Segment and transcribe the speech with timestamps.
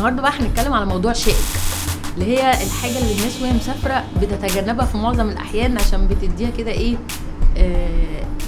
[0.00, 1.36] النهارده بقى هنتكلم على موضوع شائك
[2.14, 6.96] اللي هي الحاجة اللي الناس وهي مسافرة بتتجنبها في معظم الأحيان عشان بتديها كده إيه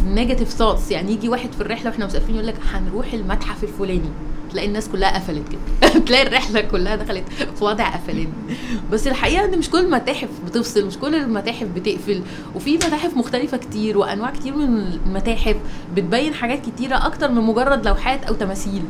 [0.04, 4.10] negative thoughts يعني يجي واحد في الرحلة وإحنا مسافرين يقول لك هنروح المتحف الفلاني.
[4.50, 5.88] تلاقي الناس كلها قفلت كده.
[6.06, 7.24] تلاقي الرحلة كلها دخلت
[7.58, 8.32] في وضع قفلان
[8.92, 12.22] بس الحقيقة إن مش كل المتاحف بتفصل مش كل المتاحف بتقفل.
[12.54, 15.56] وفي متاحف مختلفة كتير وأنواع كتير من المتاحف
[15.94, 18.82] بتبين حاجات كتيرة أكتر من مجرد لوحات أو تماثيل.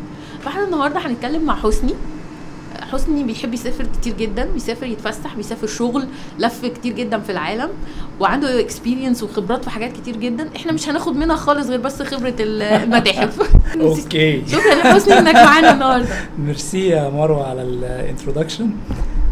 [0.45, 1.95] فإحنا النهارده هنتكلم مع حسني
[2.85, 6.07] حسني بيحب يسافر كتير جدا بيسافر يتفسح بيسافر شغل
[6.39, 7.69] لف كتير جدا في العالم
[8.21, 10.49] وعنده experience وخبرات في حاجات كتير جدا.
[10.57, 13.41] إحنا مش هناخد منها خالص غير بس خبرة المتاحف.
[13.81, 14.43] أوكي.
[14.47, 16.09] شكرا يا حسني إنك معانا النهارده.
[16.39, 18.71] ميرسي يا مروة على ال introduction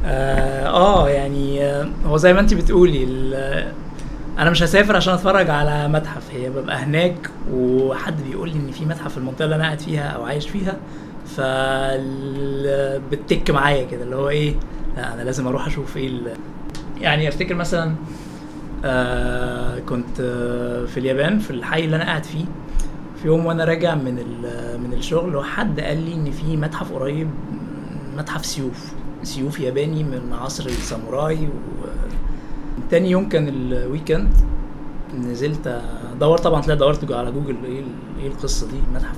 [0.05, 3.05] آه, آه يعني آه هو زي ما انت بتقولي
[4.39, 6.22] أنا مش هسافر عشان أتفرج على متحف.
[6.33, 10.02] هي ببقى هناك وحد بيقول لي إن في متحف في المنطقة اللي أنا قاعد فيها
[10.08, 10.77] أو عايش فيها.
[11.27, 14.54] فبتتك معايا كده اللي هو إيه
[14.96, 16.20] لا أنا لازم أروح أشوف إيه
[17.00, 17.94] يعني أفتكر مثلا
[18.84, 22.44] آه كنت آه في اليابان في الحي اللي أنا قاعد فيه
[23.22, 24.14] في يوم وأنا راجع من
[24.84, 27.30] من الشغل وحد قال لي إن في متحف قريب
[28.18, 31.50] متحف سيوف سيوف ياباني من عصر الساموراي و
[32.90, 34.28] تاني يوم كان ال weekend
[35.18, 35.82] نزلت
[36.16, 37.82] ادور طبعا طلعت دورت على جوجل إيه
[38.22, 39.10] إيه القصة دي بتاع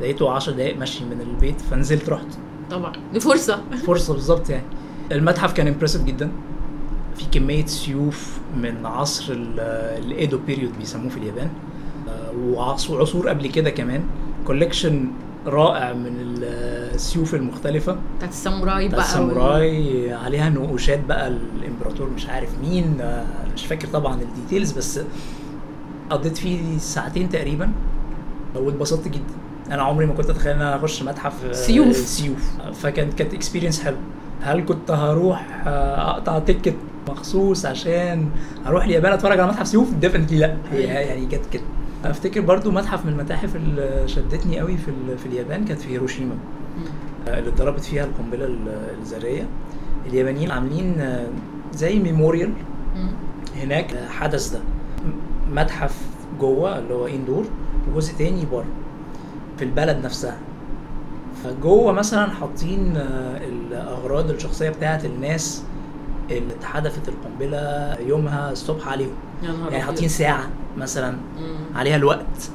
[0.00, 2.26] لقيته 10 دقايق مشي من البيت فنزلت رحت.
[2.70, 2.92] طبعا.
[3.12, 3.60] دي فرصة.
[3.86, 4.64] فرصة بالظبط يعني.
[5.12, 6.30] المتحف كان impressive جدا.
[7.16, 11.50] في كمية سيوف من عصر ال Edo period بيسموه في اليابان.
[12.90, 14.04] وعصور قبل كده كمان.
[14.46, 15.06] collection
[15.46, 17.96] رائع من السيوف المختلفة.
[18.16, 22.98] بتاعت الساموراي بقى الساموراي عليها نقوشات بقى الإمبراطور مش عارف مين.
[23.54, 25.00] مش فاكر طبعا ال details بس
[26.10, 27.72] قضيت فيه ساعتين تقريبا.
[28.56, 29.34] واتبسطت جدا.
[29.70, 31.96] أنا عمري ما كنت أتخيل إن أنا اخش متحف سيوف.
[31.96, 32.52] سيوف.
[32.72, 33.98] فكانت كانت experience حلوة.
[34.42, 36.74] هل كنت هروح أقطع ticket
[37.08, 38.28] مخصوص عشان
[38.66, 40.56] أروح اليابان أتفرج على متحف سيوف؟ definitely لأ.
[40.72, 41.62] هي يعني كانت كده.
[42.04, 46.34] أفتكر برضو متحف من المتاحف اللي شدتني قوي في في اليابان كانت في هيروشيما.
[47.26, 48.56] اللي اتضربت فيها القنبلة
[49.02, 49.46] الذرية.
[50.06, 51.16] اليابانيين عاملين
[51.72, 52.52] زي ميموريال
[53.56, 53.94] هناك.
[54.08, 54.60] حدث ده.
[55.52, 56.00] متحف
[56.40, 57.44] جوه اللي هو اندور
[57.94, 58.64] وجزء تاني بره.
[59.58, 60.36] في البلد نفسها.
[61.44, 62.92] فجوه مثلا حاطين
[63.40, 65.62] الأغراض الشخصية بتاعت الناس
[66.30, 69.14] اللي اتحدثت القنبلة يومها الصبح عليهم.
[69.42, 71.76] يعني حاطين ساعة مثلا مم.
[71.76, 72.50] عليها الوقت.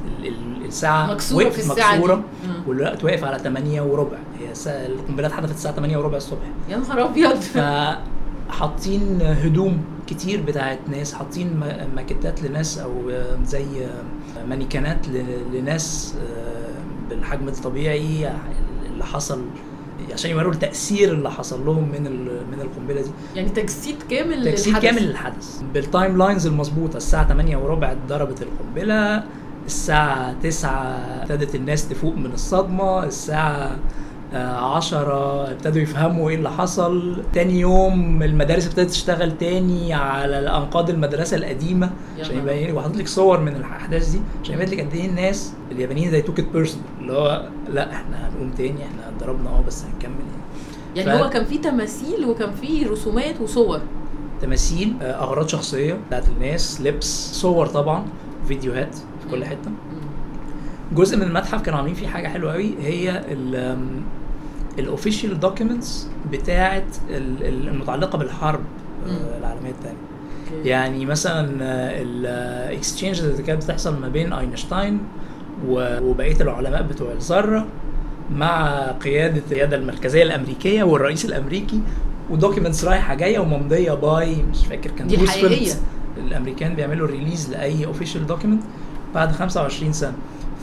[0.65, 2.21] الساعة مكسورة وقف في الساعة مكسورة دي.
[2.67, 4.17] والوقت واقف على 8 وربع.
[4.39, 4.53] هي
[4.85, 6.45] القنبلة اتحدفت الساعة 8 وربع الصبح.
[6.69, 7.35] يا نهار أبيض.
[8.49, 11.59] فحاطين هدوم كتير بتاعت ناس حاطين
[11.95, 12.91] ماكيتات لناس أو
[13.45, 13.65] زي
[14.49, 15.07] مانيكانات
[15.53, 16.15] لناس
[17.09, 18.31] بالحجم الطبيعي
[18.85, 19.41] اللي حصل
[20.13, 22.03] عشان يوروا التأثير اللي حصل لهم من
[22.51, 24.83] من القنبلة دي يعني تجسيد كامل تجسيد للحدث.
[24.89, 29.23] كامل للحدث بال timelines المظبوطة الساعة 8 وربع اتضربت القنبلة
[29.65, 30.71] الساعة 9
[31.21, 33.77] ابتدت الناس تفوق من الصدمة الساعة
[34.33, 37.23] عشرة ابتدوا يفهموا إيه اللي حصل.
[37.33, 41.89] تاني يوم المدارس ابتدت تشتغل تاني على أنقاض المدرسة القديمة.
[42.19, 46.11] عشان يبين وحاطط لك صور من الأحداث دي عشان يبين لك قد إيه الناس اليابانيين
[46.11, 50.15] زي توك بيرسون اللي هو لأ إحنا هنقوم تاني إحنا ضربنا آه بس هنكمل
[50.95, 51.07] يعني.
[51.09, 51.23] يعني ف...
[51.23, 53.79] هو كان في تماثيل وكان في رسومات وصور.
[54.41, 58.05] تماثيل أغراض شخصية بتاعت الناس لبس صور طبعا
[58.47, 59.71] فيديوهات في كل حتة.
[60.91, 63.23] جزء من المتحف كانوا عاملين فيه حاجة حلوة قوي هي
[64.79, 68.59] ال official documents بتاعه المتعلقة بالحرب
[69.39, 69.97] العالمية الثانية
[70.65, 71.49] يعني مثلا
[72.01, 74.99] ال exchange اللي كانت بتحصل ما بين أينشتاين
[75.67, 77.65] وبقية العلماء بتوع الذرة
[78.35, 81.81] مع قيادة القيادة المركزية الأمريكية والرئيس الأمريكي
[82.29, 85.73] و documents رايحة جاية وممضية by مش فاكر كان دي حقيقية.
[86.17, 88.63] الأمريكان بيعملوا release لأي official document
[89.15, 90.13] بعد 25 سنة.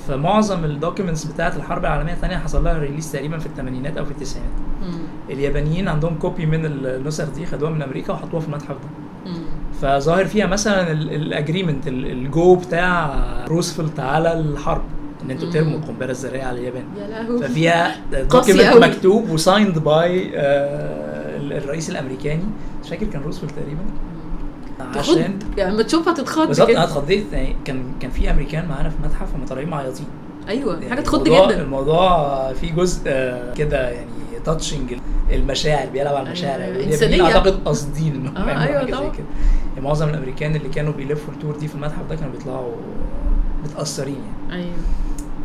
[0.08, 4.10] فمعظم ال documents بتاعت الحرب العالمية الثانية حصل لها release تقريبا في الثمانينات أو في
[4.10, 4.50] التسعينات.
[5.30, 9.32] اليابانيين عندهم copy من النسخ دي خدوها من أمريكا وحطوها في المتحف ده.
[9.80, 13.14] فظاهر فيها مثلا ال agreement الجو بتاع
[13.48, 14.82] روزفلت على الحرب
[15.24, 15.50] إن أنتوا.
[15.50, 16.84] ترموا القنبلة الذريه على اليابان.
[16.98, 17.42] يا لهوي.
[17.42, 17.96] ففيها
[18.30, 18.76] document.
[18.84, 20.30] مكتوب و signed by
[21.58, 22.44] الرئيس الأمريكاني.
[22.84, 23.84] مش فاكر كان روزفلت تقريبا.
[24.80, 27.32] عشان يعني لما تشوفها تتخض بالظبط أنا اتخضيت.
[27.32, 30.06] يعني كان كان في أمريكان معانا في متحف هم طالعين معيطين.
[30.48, 31.62] أيوه يعني حاجة تخض جدا.
[31.62, 34.10] الموضوع فيه جزء آه، كده يعني
[34.44, 34.94] touching
[35.32, 36.58] المشاعر بيلعب على المشاعر.
[36.60, 37.22] اليابانيين إنسانية.
[37.22, 39.10] أعتقد قاصدين انهم آه، يعملوا حاجة زي.
[39.10, 39.26] كده.
[39.74, 42.72] يعني معظم الأمريكان اللي كانوا بيلفوا ال tour دي في المتحف ده كانوا بيطلعوا
[43.64, 44.16] متأثرين
[44.50, 44.62] يعني.
[44.62, 44.74] أيوه.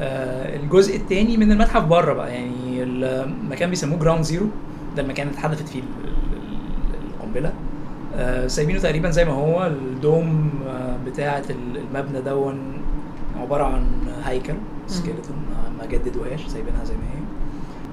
[0.02, 2.34] آه، الجزء الثاني من المتحف بره بقى.
[2.34, 4.46] يعني المكان بيسموه ground zero
[4.96, 7.50] ده المكان اللي اتحدثت فيه ال- ال- القنبلة.
[7.50, 7.54] آه،
[8.48, 12.60] سايبينه تقريبا زي ما هو الدوم آه، بتاعة ال- المبنى دون
[13.42, 13.84] عبارة عن
[14.26, 14.54] هيكل
[14.88, 15.36] سكيلتون
[15.80, 17.22] ما جددوهاش سايبينها زي ما هي.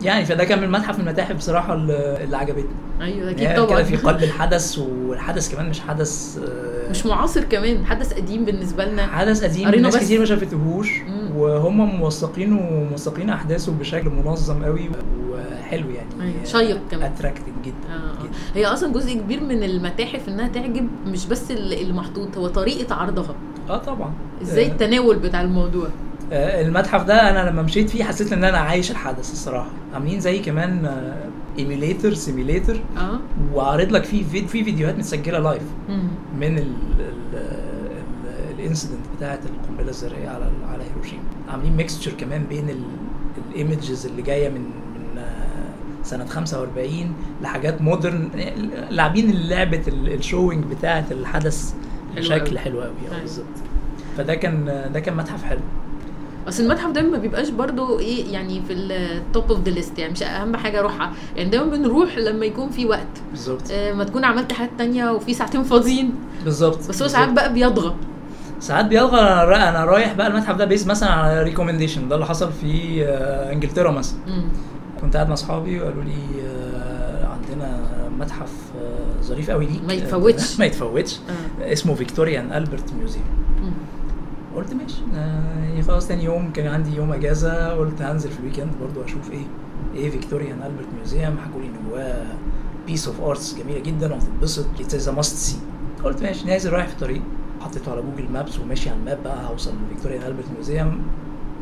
[0.07, 2.65] يعني فده كان من المتحف من المتاحف بصراحة اللي عجبتني.
[3.01, 3.83] أيوه أكيد كده طبعا.
[3.83, 9.07] في قلب الحدث والحدث كمان مش حدث آه، مش معاصر كمان حدث قديم بالنسبة لنا.
[9.07, 9.97] حدث قديم ناس.
[9.97, 11.03] كتير ما شافتهوش.
[11.37, 14.91] وهم موثقين وموثقين أحداثه بشكل منظم قوي.
[15.69, 17.13] وحلو يعني أيوة، شيق كمان.
[17.13, 18.23] attracting جدا آه، آه.
[18.23, 18.33] جدا.
[18.55, 23.35] هي أصلا جزء كبير من المتاحف إنها تعجب مش بس اللي محطوط هو طريقة عرضها.
[23.71, 24.13] آه طبعا.
[24.43, 25.89] إزاي آه، التناول بتاع الموضوع؟
[26.33, 29.71] آه، المتحف ده أنا لما مشيت فيه حسيت إن أنا عايش الحدث الصراحة.
[29.95, 30.91] عاملين زي كمان
[31.59, 33.21] emulator simulator آه.
[33.55, 35.63] وعارض لك فيه فيد في فيديوهات متسجلة live.
[36.41, 36.65] من
[38.59, 41.23] ال incident بتاعة القنبلة الذرية على على هيروشيما.
[41.49, 42.85] عاملين mixture كمان بين
[43.51, 44.88] ال images اللي جاية من آه،
[46.09, 47.13] سنة 45
[47.43, 48.29] لحاجات modern
[48.91, 51.75] لاعبين لعبه ال showing بتاعة الحدث
[52.17, 52.59] بشكل.
[52.59, 53.21] حلو قوي أيوة.
[53.21, 53.45] بالظبط.
[54.17, 55.61] فده كان ده كان متحف حلو.
[56.49, 60.13] أصل المتحف دايما ما بيبقاش برضو إيه يعني في ال top of the list يعني
[60.13, 63.07] مش أهم حاجة اروحها يعني دايما بنروح لما يكون في وقت.
[63.31, 63.63] بالظبط.
[63.71, 66.15] آه ما تكون عملت حاجات تانية وفي ساعتين فاضيين.
[66.45, 67.95] بالظبط بس هو ساعات بقى بيضغى
[68.61, 72.27] ساعات بيلغى أنا رأ- أنا رايح بقى المتحف ده based مثلا على recommendation ده اللي
[72.27, 74.19] حصل في آه، إنجلترا مثلا.
[75.01, 77.81] كنت قاعد مع أصحابي وقالوا لي آه، عندنا
[78.19, 78.53] متحف
[78.83, 79.83] آه، ظريف قوي ليك.
[79.87, 80.59] ما يتفوتش.
[80.59, 81.19] ما يتفوتش.
[81.61, 81.73] آه.
[81.73, 83.25] اسمه Victoria and Albert Museum.
[84.57, 85.01] قلت ماشي.
[85.17, 89.31] آه، خلاص تاني يوم كان عندي يوم إجازة قلت هنزل في ال weekend برضو أشوف
[89.31, 89.45] إيه
[89.95, 92.27] إيه Victoria and Albert Museum حكوا لي إن جواه
[92.87, 94.67] piece of arts جميلة جدا وهتتبسط.
[94.81, 95.57] it's must see
[96.05, 96.47] قلت ماشي.
[96.47, 97.23] نازل رايح في الطريق.
[97.61, 101.03] حطيته على Google Maps وماشي على ال map بقى هوصل ل Victoria and Albert Museum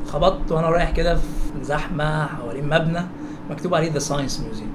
[0.06, 1.22] خبطت وأنا رايح كده في
[1.64, 3.00] زحمة حوالين مبنى.
[3.50, 4.70] مكتوب عليه the Science Museum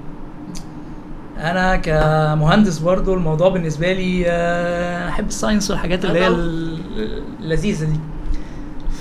[1.38, 6.26] أنا كمهندس برضو الموضوع بالنسبة لي آه، أحب ال science والحاجات اللي هي
[7.40, 8.00] اللذيذه دي.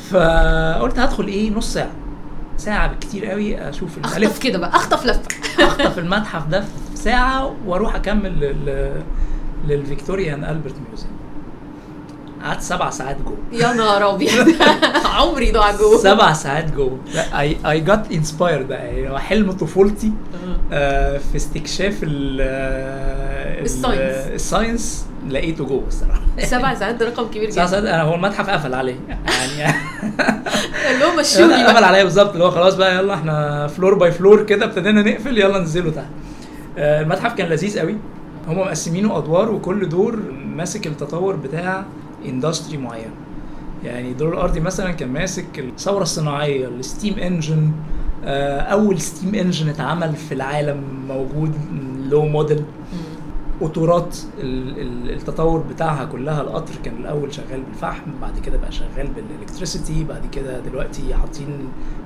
[0.10, 1.92] فقلت هدخل إيه نص ساعة.
[2.58, 5.22] ساعة بالكتير قوي أشوف أخطف لفة كده بقى أخطف لفة.
[5.60, 8.92] أخطف المتحف ده في ساعة وأروح أكمل لل
[9.68, 11.12] ل Victoria and Albert Museum.
[12.44, 13.38] قعدت سبع ساعات جوه.
[13.62, 14.48] يا نهار أبيض.
[15.20, 15.98] عمري ضاع جوه.
[15.98, 16.98] سبع ساعات جوه.
[17.66, 18.86] I get inspired بقى.
[18.86, 20.58] يعني هو حلم طفولتي آه.
[20.74, 24.28] آه، في استكشاف ال ال- ال science.
[24.34, 26.22] ال science لقيته جوه الصراحة.
[26.40, 27.72] سبع ساعات ده رقم كبير سبع جدا.
[27.72, 28.96] ساعات أنا هو المتحف قفل عليه.
[29.60, 29.76] يعني
[30.92, 32.32] اللي هو مشوني قفل عليا بالظبط.
[32.34, 36.06] اللي هو خلاص بقى يلا إحنا floor by floor كده ابتدينا نقفل يلا ننزلوا تحت.
[36.78, 37.98] آه، المتحف كان لذيذ قوي.
[38.48, 40.20] هم مقسمينه أدوار وكل دور
[40.56, 41.86] ماسك التطور بتاع
[42.26, 43.12] industry معين.
[43.84, 47.72] يعني الدور الأرضي مثلا كان ماسك الثورة الصناعية ال steam engine
[48.72, 51.52] أول steam engine اتعمل في العالم موجود
[52.10, 52.64] لو موديل.
[53.62, 59.08] قطورات ال- ال- التطور بتاعها كلها القطر كان الأول شغال بالفحم بعد كده بقى شغال
[59.08, 61.48] بال electricity بعد كده دلوقتي حاطين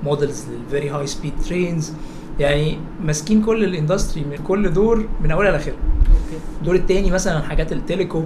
[0.04, 1.92] models لل very high speed trains
[2.40, 5.74] يعني ماسكين كل ال industry من كل دور من أولها لآخرها.
[6.60, 8.22] الدور التاني مثلا حاجات ال telecom.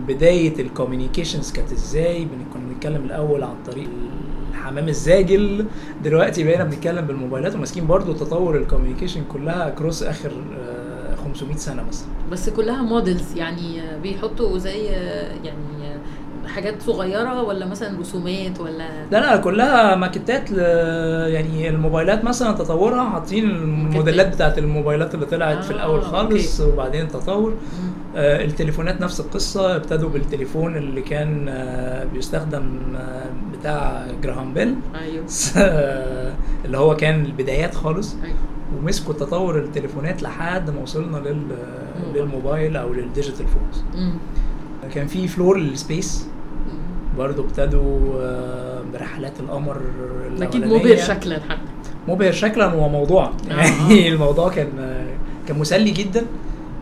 [0.00, 3.88] بداية ال communications كانت إزاي؟ كنا بنتكلم الأول عن طريق
[4.50, 5.66] الحمام الزاجل.
[6.04, 11.82] دلوقتي بقينا بنتكلم بالموبايلات وماسكين برضو تطور ال communication كلها across آخر آه، 500 سنة
[11.82, 12.08] مثلا.
[12.32, 14.84] بس كلها models يعني بيحطوا زي
[15.44, 15.85] يعني
[16.56, 20.50] حاجات صغيرة ولا مثلا رسومات ولا لا لا كلها ماكيتات.
[21.32, 26.72] يعني الموبايلات مثلا تطورها حاطين الموديلات بتاعت الموبايلات اللي طلعت في آه، الأول خالص أوكي.
[26.72, 27.90] وبعدين التطور مم.
[28.16, 33.24] آه التليفونات نفس القصة ابتدوا بالتليفون اللي كان آه بيستخدم آه
[33.58, 35.24] بتاع جراهام بيل أيوه
[36.64, 38.36] اللي هو كان البدايات خالص أيوه
[38.78, 41.42] ومسكوا تطور التليفونات لحد ما وصلنا لل...
[42.14, 43.84] للموبايل أو لل digital phones.
[44.94, 46.26] كان في floor لل space.
[47.18, 49.80] برضه ابتدوا آه، برحلات القمر
[50.40, 50.64] أكيد.
[50.64, 53.54] مبهر شكلا حتى مبهر شكلا وموضوعا آه.
[53.54, 54.68] يعني الموضوع كان
[55.48, 56.26] كان مسلي جدا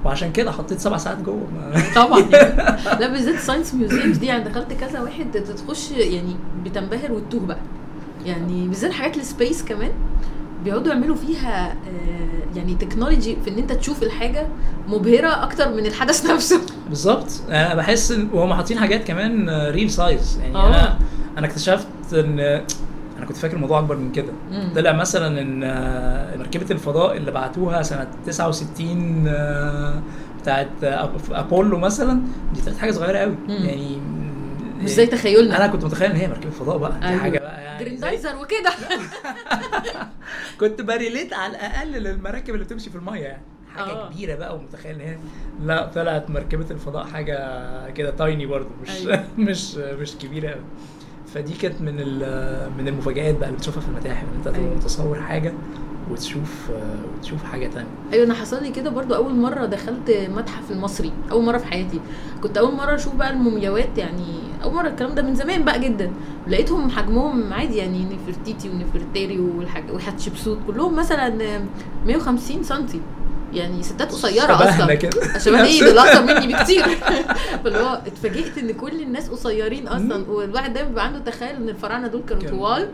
[0.04, 1.46] وعشان كده حطيت سبع ساعات جوه
[1.96, 2.56] طبعا يعني.
[3.00, 5.30] لا بالذات science museums دي يعني دخلت كذا واحد
[5.66, 7.58] تخش يعني بتنبهر وتتوه بقى
[8.26, 9.90] يعني بالذات حاجات ال space كمان
[10.64, 14.46] بيقعدوا يعملوا فيها آه، يعني technology في إن أنت تشوف الحاجة
[14.88, 20.38] مبهرة أكتر من الحدث نفسه بالظبط أنا بحس إن وهم حاطين حاجات كمان real size
[20.42, 20.68] يعني آه.
[20.68, 20.98] أنا
[21.38, 22.40] أنا اكتشفت إن
[23.18, 24.32] أنا كنت فاكر الموضوع أكبر من كده.
[24.74, 30.02] طلع مثلا إن آه، مركبه الفضاء اللي بعتوها سنة 69 آه،
[30.42, 30.68] بتاعت
[31.30, 32.20] أبولو مثلا
[32.54, 33.64] دي طلعت حاجة صغيرة قوي مم.
[33.64, 33.98] يعني
[34.82, 37.18] مش زي تخيلنا أنا كنت متخيل إن هي مركبة فضاء بقى دي أيوة.
[37.20, 37.43] حاجة يعني
[37.84, 38.70] جريندايزر وكده
[40.60, 43.42] كنت بريليت على الأقل للمراكب اللي بتمشي في المية يعني
[43.74, 43.90] حاجة.
[43.90, 44.10] آه.
[44.10, 45.18] كبيرة بقى ومتخيل إن هي
[45.62, 49.24] لا طلعت مركبة الفضاء حاجة كده tiny برضو مش أيوة.
[49.38, 50.62] مش مش كبيرة قوي
[51.34, 51.94] فدي كانت من
[52.78, 54.74] من المفاجآت بقى اللي بتشوفها في المتاحف إن أنت أيوة.
[54.74, 55.52] متصور حاجة
[56.10, 56.70] وتشوف
[57.18, 57.88] وتشوف حاجة تانية.
[58.12, 62.00] أيوه أنا حصل لي كده برضو أول مرة دخلت متحف المصري أول مرة في حياتي.
[62.42, 64.24] كنت أول مرة أشوف بقى المومياوات يعني
[64.64, 66.12] أول مرة الكلام ده من زمان بقى جدا.
[66.48, 71.60] لقيتهم حجمهم عادي يعني نفرتيتي ونفرتاري والحاج وحتشبسوت كلهم مثلا
[72.06, 73.00] 150 سنتي.
[73.52, 74.94] يعني ستات قصيرة شبهنا أصلا.
[74.94, 75.38] كده.
[75.38, 76.84] شبه إيه؟ دول أكتر مني بكتير.
[77.64, 80.24] فاللي هو اتفاجئت إن كل الناس قصيرين أصلا.
[80.28, 82.88] والواحد دايما بيبقى عنده تخيل إن الفراعنة دول كانوا كانوا- طوال.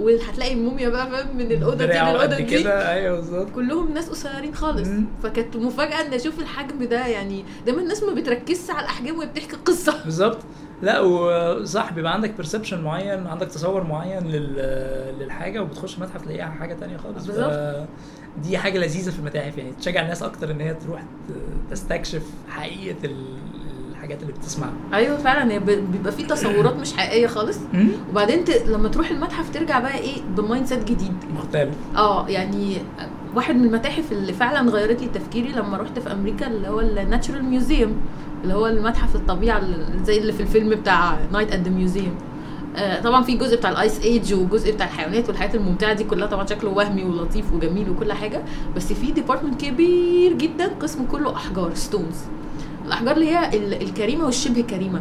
[0.00, 2.42] وهتلاقي الموميا بقى فاهم؟ من الأوضة دي للأوضة دي.
[2.44, 3.50] كده؟ أيوه بالظبط.
[3.50, 4.88] كلهم ناس قصيرين خالص.
[4.88, 5.06] مم.
[5.22, 9.56] فكانت مفاجأة إن أشوف الحجم ده يعني دايما الناس ما بتركزش على الأحجام وهي بتحكي
[9.56, 10.38] القصة بالظبط.
[10.82, 16.74] لا وصح بيبقى عندك perception معين عندك تصور معين لل- للحاجة وبتخش متحف تلاقيها حاجة
[16.74, 17.26] تانية خالص.
[17.26, 17.86] بالظبط.
[18.42, 21.02] دي حاجة لذيذة في المتاحف يعني تشجع الناس أكتر إن هي تروح
[21.70, 23.36] تستكشف حقيقة ال-
[24.04, 24.72] الحاجات اللي بتسمعها.
[24.94, 27.58] أيوه فعلا هي بيبقى في تصورات مش حقيقية خالص.
[28.10, 31.12] وبعدين انت لما تروح المتحف ترجع بقى إيه ب mindset جديد.
[31.34, 31.74] مختلف.
[31.96, 32.76] آه يعني
[33.34, 36.88] واحد من المتاحف اللي فعلا غيرت لي تفكيري لما رحت في أمريكا اللي هو ال
[36.88, 37.96] Natural Museum
[38.42, 39.62] اللي هو المتحف الطبيعه
[40.04, 42.14] زي اللي في الفيلم بتاع نايت ات ذا ميوزيوم
[43.04, 46.46] طبعا في جزء بتاع ال ice age وجزء بتاع الحيوانات والحاجات الممتعة دي كلها طبعا
[46.46, 48.42] شكله وهمي ولطيف وجميل وكل حاجة.
[48.76, 52.16] بس في department كبير جدا قسم كله أحجار stones
[52.86, 55.00] الأحجار اللي هي ال- الكريمة والشبه كريمة.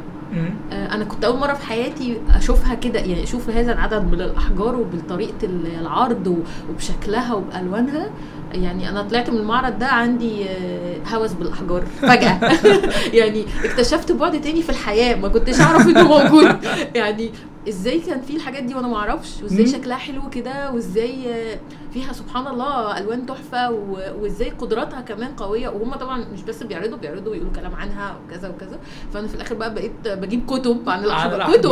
[0.71, 4.75] آه، أنا كنت أول مرة في حياتي أشوفها كده يعني أشوف هذا العدد من الاحجار
[4.75, 8.09] وبطريقة ال- العرض وبشكلها وبألوانها.
[8.53, 12.39] يعني أنا طلعت من المعرض ده عندي آه، هوس بالأحجار فجأة.
[13.19, 16.55] يعني اكتشفت بعد تاني في الحياة ما كنتش أعرف إنه موجود.
[16.95, 17.31] يعني
[17.70, 19.67] إزاي كان في الحاجات دي وأنا ما أعرفش وازاي.
[19.67, 21.15] شكلها حلو كده؟ وازاي
[21.93, 26.98] فيها سبحان الله ألوان تحفة و- وازاي قدراتها كمان قوية؟ وهم طبعا مش بس بيعرضوا
[26.98, 28.79] بيعرضوا ويقولوا كلام عنها وكذا وكذا.
[29.13, 31.58] فأنا في الآخر بقى بقيت بجيب كتب عن الأحجار.
[31.58, 31.72] كتب.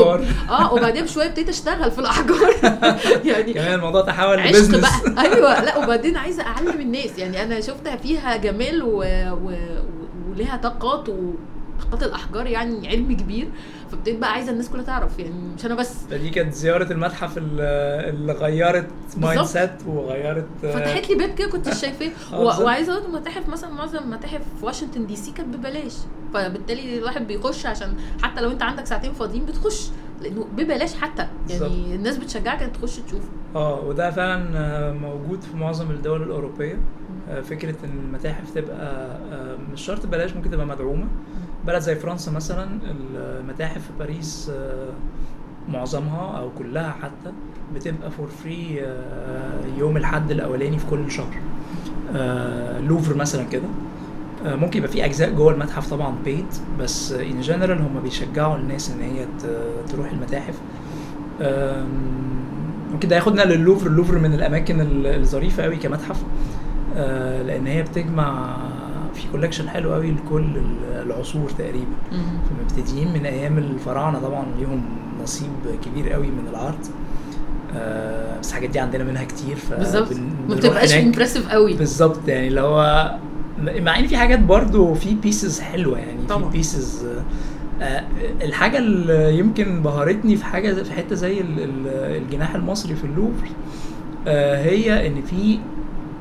[0.50, 2.52] آه وبعدين بشوية ابتديت أشتغل في الأحجار.
[3.32, 4.82] يعني كمان الموضوع تحول عشق ل business.
[4.82, 4.92] بقى
[5.26, 5.62] أيوه.
[5.64, 7.18] لا وبعدين عايزة أعلم الناس.
[7.20, 9.04] يعني أنا شفتها فيها جمال و...
[9.32, 9.52] و...
[10.30, 13.48] وليها طاقات وطاقات الأحجار يعني علم كبير.
[13.92, 15.94] فابتديت بقى عايزة الناس كلها تعرف يعني مش أنا بس.
[16.12, 22.12] فدي كانت زيارة المتحف اللي غيرت mindset وغيرت فتحت لي باب كده كنت شايفاه.
[22.34, 22.62] آه،.
[22.62, 25.94] وعايزة أقول المتاحف مثلا معظم المتاحف في واشنطن دي سي كانت ببلاش.
[26.34, 27.94] فبالتالي الواحد بيخش عشان
[28.24, 29.90] حتى لو أنت عندك ساعتين فاضيين بتخش.
[30.22, 31.22] لأنه ببلاش حتى.
[31.22, 31.72] يعني بالظبط.
[31.72, 33.24] الناس بتشجعك إنك تخش تشوف.
[33.56, 36.78] آه وده فعلا موجود في معظم الدول الأوروبية.
[37.30, 41.08] آه، فكرة إن المتاحف تبقى آه، مش شرط بلاش ممكن تبقى مدعومة.
[41.68, 42.68] بلد زي فرنسا مثلا
[43.16, 44.90] المتاحف في باريس آه،
[45.70, 47.32] معظمها أو كلها حتى
[47.76, 48.82] بتبقى for free
[49.78, 51.36] يوم الحد الأولاني في كل شهر.
[52.16, 53.68] آه، لوفر مثلا كده.
[54.46, 58.92] آه، ممكن يبقى في أجزاء جوه المتحف طبعا paid بس in general هم بيشجعوا الناس
[58.92, 59.26] إن هي
[59.92, 60.56] تروح المتاحف.
[62.94, 66.24] ممكن ده ياخدنا للوفر اللوفر من الأماكن ال- الظريفة قوي كمتحف.
[66.98, 68.58] آه، لأن هي بتجمع
[69.16, 71.86] في collection حلو قوي لكل ال- العصور تقريبا.
[72.64, 74.84] مبتدئين من أيام الفراعنة طبعا ليهم
[75.24, 75.50] نصيب
[75.86, 76.86] كبير قوي من العرض
[77.76, 80.12] آه، بس الحاجات دي عندنا منها كتير ف بالظبط.
[80.50, 80.94] ما بتبقاش.
[80.94, 81.74] impressive قوي.
[81.74, 83.12] بالظبط يعني اللي هو
[83.60, 86.50] مع إن في حاجات برضو في pieces حلوة يعني طبعا.
[86.50, 87.06] في pieces
[88.42, 91.88] الحاجة اللي يمكن بهرتني في حاجة في حتة زي ال- ال-
[92.24, 93.48] الجناح المصري في اللوفر
[94.28, 95.60] آه، هي إن في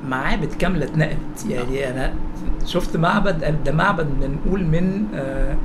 [0.08, 1.46] معابد كاملة اتنقلت.
[1.48, 2.14] يعني أنا
[2.66, 4.08] شفت معبد ده معبد
[4.46, 5.56] نقول من آه،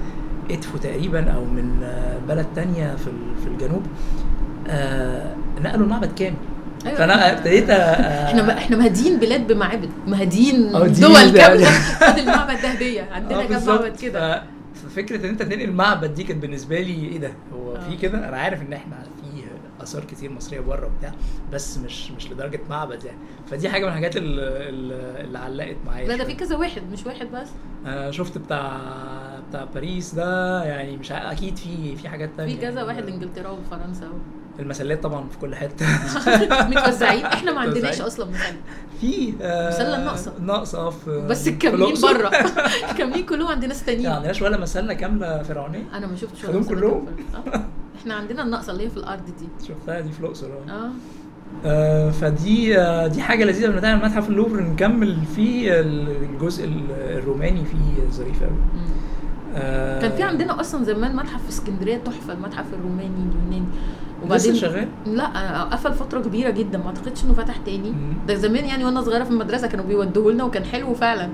[0.52, 3.10] ادفو تقريبا أو من آه، بلد تانية في
[3.44, 3.84] في الجنوب.
[4.68, 6.36] آه، نقلوا المعبد كامل.
[6.86, 6.98] أيوة.
[6.98, 9.90] فأنا ابتديت آه، إحنا إحنا مهديين بلاد بمعابد.
[10.08, 11.66] مهديين دي دول كاملة.
[12.12, 13.10] خد المعبد ده هدية.
[13.12, 13.66] عندنا كام.
[13.68, 14.44] معبد كده.
[14.86, 17.74] ففكرة إن أنت تنقل معبد دي كانت بالنسبة لي إيه ده؟ هو.
[17.90, 18.96] في كده؟ أنا عارف إن إحنا
[19.86, 21.12] آثار كتير مصرية بره وبتاع
[21.54, 23.18] بس مش مش لدرجة معبد يعني
[23.52, 24.70] فدي حاجة من الحاجات اللي,
[25.24, 26.24] اللي علقت معايا لا ده.
[26.26, 27.48] في كذا واحد مش واحد بس
[27.86, 28.78] أنا شفت بتاع
[29.50, 32.84] بتاع باريس ده يعني مش أكيد في في حاجات في تانية كذا يعني.
[32.88, 34.10] واحد إنجلترا وفرنسا
[34.60, 35.86] المسلات طبعا في كل حتة
[36.70, 38.02] متوزعين إحنا ما عندناش.
[38.02, 38.56] أصلا مسلة
[39.02, 40.34] في آه، ناقصة.
[40.40, 42.18] ناقصة آه في بس في الكاملين الأقصر.
[42.18, 42.28] بره
[42.92, 46.46] الكاملين كلهم عند ناس يعني تانيين ما عندناش ولا مسلة كاملة فرعونية أنا ما شفتش
[46.46, 47.08] خدوهم كلهم؟
[47.96, 48.00] آه.
[48.02, 49.66] إحنا عندنا الناقصه اللي هي في الأرض دي.
[49.68, 50.72] شفتها؟ دي في الأقصر آه.
[50.72, 50.90] آه.
[51.66, 58.10] آه، فدي آه، دي حاجة لذيذة بنتعمل متحف اللوفر نكمل فيه الجزء ال- الروماني فيه
[58.12, 58.52] ظريف قوي.
[59.56, 63.66] آه، كان في عندنا أصلا زمان متحف في اسكندرية تحفة المتحف الروماني اليوناني.
[64.30, 67.94] لسه شغال؟ لا قفل فترة كبيرة جدا ما أعتقدش إنه فتح تاني.
[68.28, 71.30] ده زمان يعني وأنا صغيرة في المدرسة كانوا بيودوه لنا وكان حلو فعلا.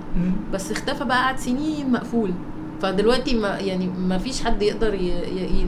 [0.53, 2.32] بس اختفى بقى قعد سنين مقفول.
[2.82, 4.94] فدلوقتي ما يعني ما فيش حد يقدر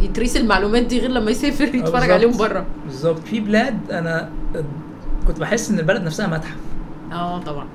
[0.02, 2.12] يتريس المعلومات دي غير لما يسافر يتفرج.
[2.12, 2.66] عليهم بره.
[2.86, 3.20] بالظبط.
[3.20, 4.30] في بلاد أنا
[5.28, 6.58] كنت بحس إن البلد نفسها متحف.
[7.12, 7.68] آه طبعا.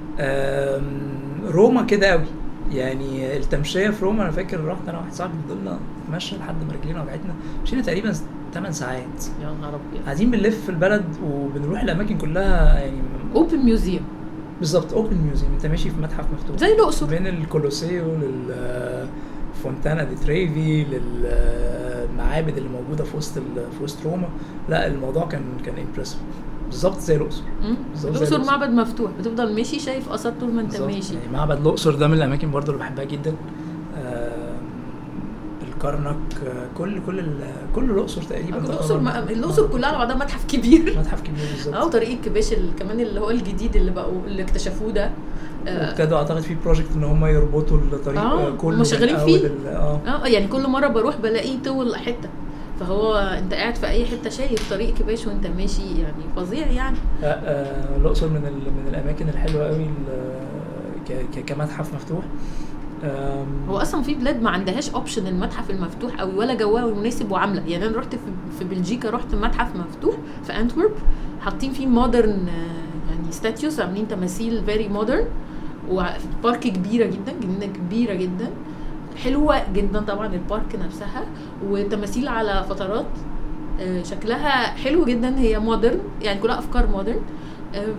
[1.50, 2.24] روما كده قوي
[2.72, 7.02] يعني التمشية في روما أنا فاكر رحت أنا واحد صاحبي فضلنا نتمشى لحد ما رجلينا
[7.02, 7.34] وجعتنا.
[7.62, 8.12] مشينا تقريبا
[8.54, 9.24] 8 ساعات.
[9.42, 10.04] يا نهار أبيض.
[10.04, 13.02] قاعدين بنلف في البلد وبنروح الأماكن كلها يعني
[13.34, 14.02] open museum
[14.58, 16.56] بالظبط open museum انت ماشي في متحف مفتوح.
[16.56, 17.20] زي الأقصر.
[17.20, 19.08] من الكولوسيو لل
[19.62, 23.38] فونتانا دي تريفي للمعابد اللي موجودة في وسط
[23.78, 24.28] في وسط روما.
[24.68, 26.18] لا الموضوع كان كان impressive
[26.66, 27.42] بالظبط زي الأقصر.
[28.04, 28.44] الأقصر.
[28.44, 29.10] معبد مفتوح.
[29.18, 30.80] بتفضل ماشي شايف آثار طول ما انت.
[30.80, 31.14] ماشي.
[31.14, 33.34] يعني معبد الأقصر ده من الأماكن برضو اللي بحبها جدا.
[35.82, 36.16] الكرنك
[36.46, 37.24] آه، كل كل
[37.74, 38.96] كل الأقصر تقريبا الأقصر
[39.30, 40.94] الأقصر كلها على بعضها متحف كبير.
[40.98, 41.74] متحف كبير بالظبط.
[41.74, 45.10] آه وطريق الكباش ال- كمان اللي هو الجديد اللي بقوا اللي اكتشفوه ده.
[45.68, 49.50] آه، وابتدوا أعتقد في بروجكت إن هم يربطوا الطريق آه، آه، كله شغالين فيه.
[49.66, 50.00] آه.
[50.06, 52.28] آه يعني كل مرة بروح بلاقيه طول حتة.
[52.80, 56.96] فهو انت قاعد في أي حتة شايف طريق كباش وانت ماشي يعني فظيع يعني.
[57.22, 59.86] آه، آه، الأقصر من من الأماكن الحلوة قوي
[61.46, 62.24] كمتحف مفتوح.
[63.68, 67.62] هو أصلا في بلاد ما عندهاش option المتحف المفتوح قوي ولا جوها مناسب وعاملة.
[67.66, 68.14] يعني أنا رحت
[68.58, 70.14] في, بلجيكا رحت متحف مفتوح
[70.44, 70.90] في انتورب
[71.40, 72.46] حاطين فيه modern
[73.10, 75.24] يعني statues عاملين تماثيل very modern
[75.90, 78.50] وبارك كبيرة جدا جنينة كبيرة جدا.
[79.24, 81.24] حلوة جدا طبعا البارك نفسها.
[81.68, 83.06] وتماثيل على فترات
[83.80, 85.38] آه، شكلها حلو جدا.
[85.38, 87.20] هي مودرن يعني كلها أفكار مودرن آه،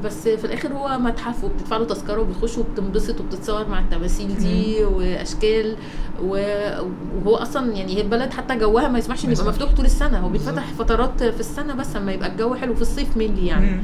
[0.04, 5.76] بس في الآخر هو متحف وبتدفع له تذكرة وبتخش وبتنبسط وبتتصور مع التماثيل دي وأشكال
[6.22, 9.46] وهو أصلا يعني هي البلد حتى جوها ما يسمحش ان يبقى.
[9.46, 10.20] مفتوح طول السنة.
[10.20, 10.30] هو.
[10.30, 13.82] بيتفتح فترات في السنة بس اما يبقى الجو حلو في الصيف مينلي يعني.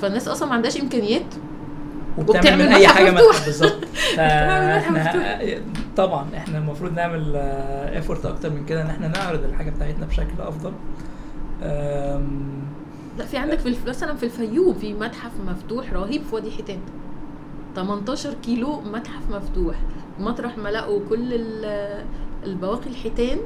[0.00, 1.34] فالناس أصلا ما عندهاش إمكانيات
[2.18, 3.10] وبتعمل أي حاجة
[3.44, 3.72] بالظبط.
[4.18, 5.22] إحنا
[5.96, 7.36] طبعا إحنا المفروض نعمل
[7.94, 10.72] ايفورت أكتر من كده إن إحنا نعرض الحاجة بتاعتنا بشكل أفضل.
[13.18, 13.76] لا في عندك في.
[13.88, 16.78] مثلا في الفيوم في متحف مفتوح رهيب في وادي حيتان.
[17.76, 19.76] 18 كيلو متحف مفتوح.
[20.20, 22.04] مطرح ما لقوا كل ال-
[22.46, 23.38] البواقي الحيتان.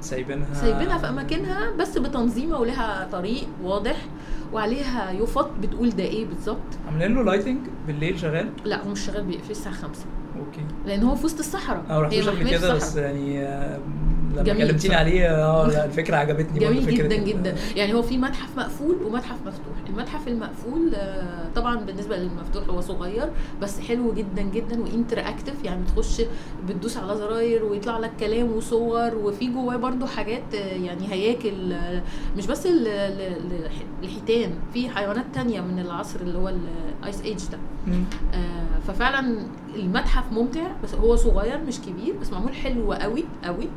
[0.00, 3.96] سايبينها سايبينها في أماكنها بس بتنظيمه ولها طريق واضح
[4.52, 6.58] وعليها يفط بتقول ده إيه بالظبط.
[6.86, 10.04] عاملين له lighting بالليل شغال؟ لا هو مش شغال بيقفل الساعة 5
[10.38, 10.60] okay.
[10.86, 11.84] لأن هو في وسط الصحراء.
[11.90, 12.96] هي رحتوش قبل كده بس.
[12.96, 13.42] يعني
[14.42, 14.94] لما كلمتيني.
[14.94, 17.54] عليه آه الفكرة عجبتني جميل فكرة جدا ال- جدا.
[17.76, 19.76] يعني هو في متحف مقفول ومتحف مفتوح.
[19.88, 23.30] المتحف المقفول آه، طبعا بالنسبة للمفتوح هو صغير
[23.62, 26.22] بس حلو جدا جدا و interactive يعني بتخش
[26.68, 32.02] بتدوس على زراير ويطلع لك كلام وصور وفي جواه برضو حاجات آه، يعني هياكل آه،
[32.36, 33.70] مش بس ال- ال- ال-
[34.02, 36.52] الحيتان في حيوانات تانية من العصر اللي هو
[37.02, 37.58] الايس ايج ده.
[38.34, 39.46] آه، ففعلا
[39.76, 43.68] المتحف ممتع بس هو صغير مش كبير بس معمول حلو قوي قوي.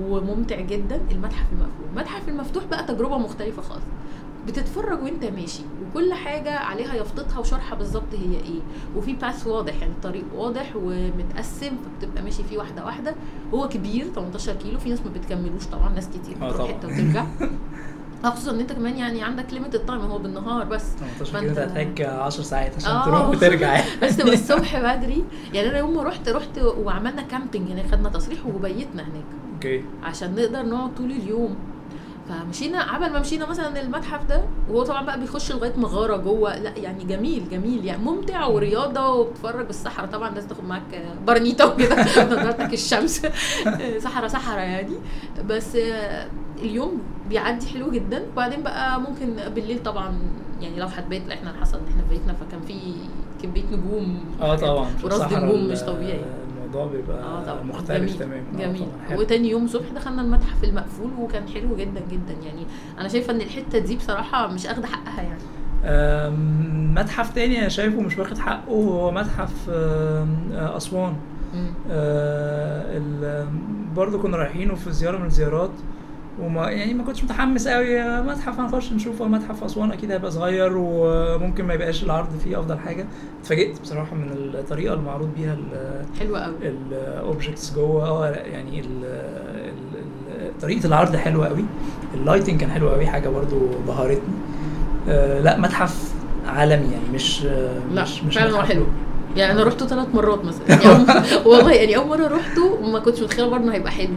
[0.00, 3.84] وممتع جدا المتحف المقفول المتحف المفتوح بقى تجربة مختلفة خالص.
[4.46, 8.60] بتتفرج وأنت ماشي وكل حاجة عليها يافطتها وشرحها بالظبط هي إيه.
[8.96, 13.14] وفي باث واضح يعني الطريق واضح ومتقسم فبتبقى ماشي فيه واحدة واحدة.
[13.54, 16.68] هو كبير 18 كيلو في ناس ما بتكملوش طبعا ناس كتير آه بتروح.
[16.68, 17.24] حتة وترجع.
[18.24, 20.84] آه، خصوصا إن أنت كمان يعني عندك limited time هو بالنهار بس.
[21.20, 23.04] 18 كيلو فأنت- أنت هتحتاج 10 ساعات عشان آه.
[23.04, 23.80] تروح وترجع.
[24.02, 28.46] بس تبقى الصبح بدري يعني أنا يوم ما رحت رحت وعملنا camping هناك خدنا تصريح
[28.46, 29.24] وبيتنا هناك.
[29.64, 31.56] okay عشان نقدر نقعد طول اليوم.
[32.28, 36.78] فمشينا عقبال ما مشينا مثلا المتحف ده وهو طبعا بقى بيخش لغاية مغارة جوه لا
[36.78, 39.66] يعني جميل جميل يعني ممتع ورياضة وبتتفرج.
[39.66, 40.82] بالصحراء طبعا لازم تاخد معاك
[41.26, 42.02] برنيطه وكده.
[42.32, 43.26] نظارتك الشمس.
[44.04, 44.94] صحراء صحراء يعني.
[45.48, 45.76] بس
[46.62, 48.22] اليوم بيعدي حلو جدا.
[48.32, 50.18] وبعدين بقى ممكن بالليل طبعا
[50.60, 52.94] يعني لو هتبات إحنا اللي حصل ان إحنا في بيتنا فكان في
[53.42, 54.88] كمية نجوم آه طبعا.
[55.04, 56.20] الصحراء نجوم مش طبيعي.
[56.74, 57.62] الموضوع بيبقى طبعا.
[57.62, 58.18] مختلف جميل.
[58.18, 58.42] تماما.
[58.54, 58.78] آه جميل.
[58.86, 59.08] طبعاً.
[59.08, 59.20] حلو.
[59.20, 62.32] وتاني يوم الصبح دخلنا المتحف المقفول وكان حلو جدا جدا.
[62.44, 62.66] يعني
[62.98, 65.40] أنا شايفة إن الحتة دي بصراحة مش أخدة حقها يعني.
[67.00, 70.26] متحف تاني أنا شايفه مش واخد حقه هو متحف آه،
[70.76, 71.16] أسوان.
[71.90, 73.46] آه، ال-
[73.96, 75.70] برضه كنا رايحينه في زيارة من الزيارات.
[76.40, 81.64] وما يعني ما كنتش متحمس قوي متحف هنخش نشوفه متحف أسوان أكيد هيبقى صغير وممكن
[81.64, 83.04] ما يبقاش العرض فيه أفضل حاجة.
[83.40, 85.56] اتفاجئت بصراحة من الطريقة المعروض بيها
[86.20, 88.08] حلوة قوي الاوبجكتس جوه.
[88.08, 89.72] آه يعني ال ال
[90.40, 91.64] ال طريقة العرض حلوة قوي
[92.14, 94.34] ال lighting كان حلو قوي حاجة برضو بهرتني
[95.08, 96.14] آه لا متحف
[96.46, 97.42] عالمي يعني مش
[97.92, 98.86] لا مش مش فعلا هو حلو.
[99.36, 100.62] يعني أنا رحته ثلاث مرات مثلا.
[100.82, 101.04] يعني
[101.48, 104.08] والله يعني أول مرة رحته وما كنتش متخيلة برضه هيبقى حلو.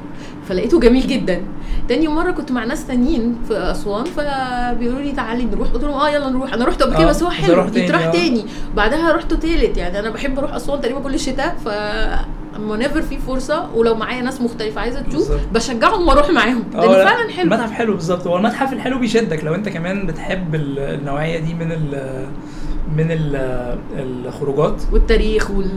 [0.49, 1.41] فلقيته جميل جدا.
[1.89, 5.67] تاني مرة كنت مع ناس تانيين في أسوان فبيقولوا لي تعالي نروح.
[5.69, 6.53] قلت لهم آه يلا نروح.
[6.53, 7.53] أنا رحت قبل كده آه، بس هو حلو.
[7.53, 8.11] أروح تاني، آه.
[8.11, 8.45] تاني.
[8.75, 9.77] بعدها رحته تالت.
[9.77, 11.69] يعني أنا بحب أروح أسوان تقريبا كل الشتاء ف
[12.59, 13.69] never في فرصة.
[13.75, 15.31] ولو معايا ناس مختلفة عايزة تشوف.
[15.53, 16.63] بشجعهم وأروح معاهم.
[16.75, 17.43] آه لأن لا، فعلا حلو.
[17.43, 18.27] المتحف حلو بالظبط.
[18.27, 22.01] هو المتحف الحلو بيشدك لو أنت كمان بتحب ال- النوعية دي من ال
[22.95, 23.35] من ال
[23.97, 24.81] الخروجات.
[24.91, 25.71] والتاريخ وال...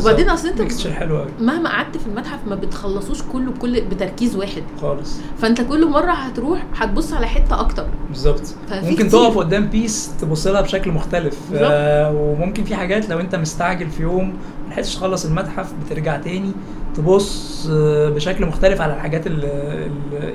[0.00, 4.36] وبعدين أصل أنت mixture حلو قوي مهما قعدت في المتحف ما بتخلصوش كله بكل بتركيز
[4.36, 4.62] واحد.
[4.80, 5.20] خالص.
[5.38, 7.86] فأنت كل مرة هتروح هتبص على حتة أكتر.
[8.08, 8.42] بالظبط.
[8.72, 9.08] ممكن.
[9.08, 11.38] تقف قدام piece تبص لها بشكل مختلف.
[11.54, 16.50] آه وممكن في حاجات لو أنت مستعجل في يوم ما لحقتش تخلص المتحف بترجع تاني
[16.96, 19.48] تبص آه بشكل مختلف على الحاجات اللي,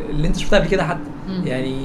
[0.10, 1.10] اللي أنت شفتها قبل كده حتى.
[1.44, 1.76] يعني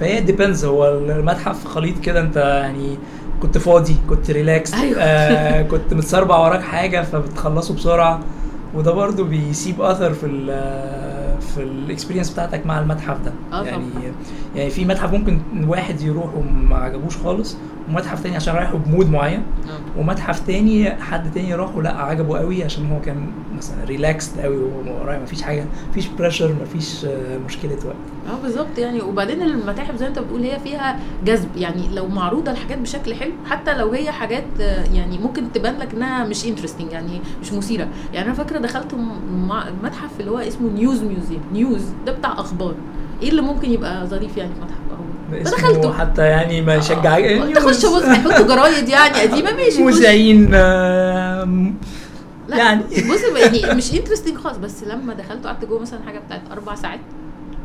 [0.00, 2.98] فهي depends هو المتحف خليط كده أنت يعني
[3.42, 4.98] كنت فاضي كنت ريلاكس أيوة.
[5.00, 8.20] آه كنت متسربع وراك حاجة فبتخلصه بسرعة
[8.74, 10.50] وده برضو بيسيب أثر في ال
[11.40, 13.32] في ال experience بتاعتك مع المتحف ده.
[13.52, 14.04] آه يعني طبعاً.
[14.56, 17.56] يعني في متحف ممكن واحد يروح وما عجبوش خالص
[17.88, 19.42] ومتحف تاني عشان رايحه ب mood معين.
[19.98, 24.56] ومتحف تاني حد تاني راح ولا عجبه قوي عشان هو كان مثلا relaxed قوي
[25.02, 27.96] ورايح مفيش حاجة مفيش pressure مفيش آه، مشكلة وقت.
[28.30, 29.00] آه بالظبط يعني.
[29.00, 31.48] وبعدين المتاحف زي ما انت بتقول هي فيها جذب.
[31.56, 35.94] يعني لو معروضة الحاجات بشكل حلو حتى لو هي حاجات آه، يعني ممكن تبان لك
[35.94, 37.88] إنها مش interesting يعني مش مثيرة.
[38.14, 38.94] يعني أنا فاكرة دخلت
[39.84, 42.74] متحف اللي هو اسمه news museum news ده بتاع أخبار.
[43.22, 45.92] إيه اللي ممكن يبقى ظريف يعني في متحف اهو اسمه دخلته.
[45.92, 49.78] حتى يعني ما يشجعك آه، تخش بص هيحطوا جرايد يعني قديمة ماشي خش.
[49.80, 51.48] مذيعين آه،
[52.48, 52.82] لا يعني.
[52.82, 57.00] بص يعني مش interesting خالص بس لما دخلت قعدت جوه مثلا حاجة بتاعت أربع ساعات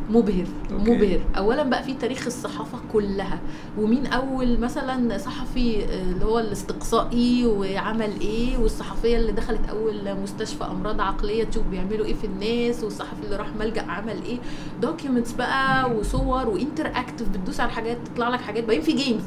[0.10, 0.92] مبهر أوكي.
[0.92, 1.20] مبهر.
[1.38, 3.39] اولا بقى في تاريخ الصحافة كلها.
[3.78, 10.63] ومين أول مثلا صحفي آه، اللي هو الاستقصائي وعمل إيه؟ والصحفية اللي دخلت أول مستشفى
[10.63, 14.38] أمراض عقلية تشوف بيعملوا إيه في الناس والصحفي اللي راح ملجأ عمل إيه.
[14.82, 18.63] documents بقى وصور و interactive بتدوس على حاجات تطلع لك حاجات.
[18.63, 19.24] باين في games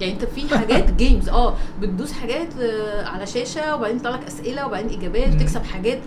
[0.00, 4.66] يعني انت في حاجات games آه بتدوس حاجات آه، على شاشة وبعدين يطلع لك أسئلة
[4.66, 5.34] وبعدين إجابات.
[5.34, 5.98] وتكسب حاجات.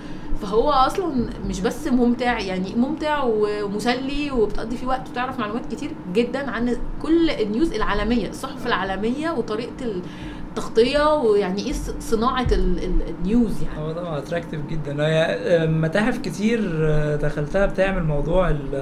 [0.41, 6.51] فهو أصلا مش بس ممتع يعني ممتع ومسلي وبتقضي فيه وقت وتعرف معلومات كتير جدا
[6.51, 10.01] عن كل ال news العالمية الصحف العالمية وطريقة
[10.49, 13.79] التغطية ويعني إيه صناعة ال- ال- ال news يعني.
[13.87, 14.95] هو طبعا attractive جدا.
[14.99, 18.75] آه، متاحف كتير آه، دخلتها بتعمل موضوع ال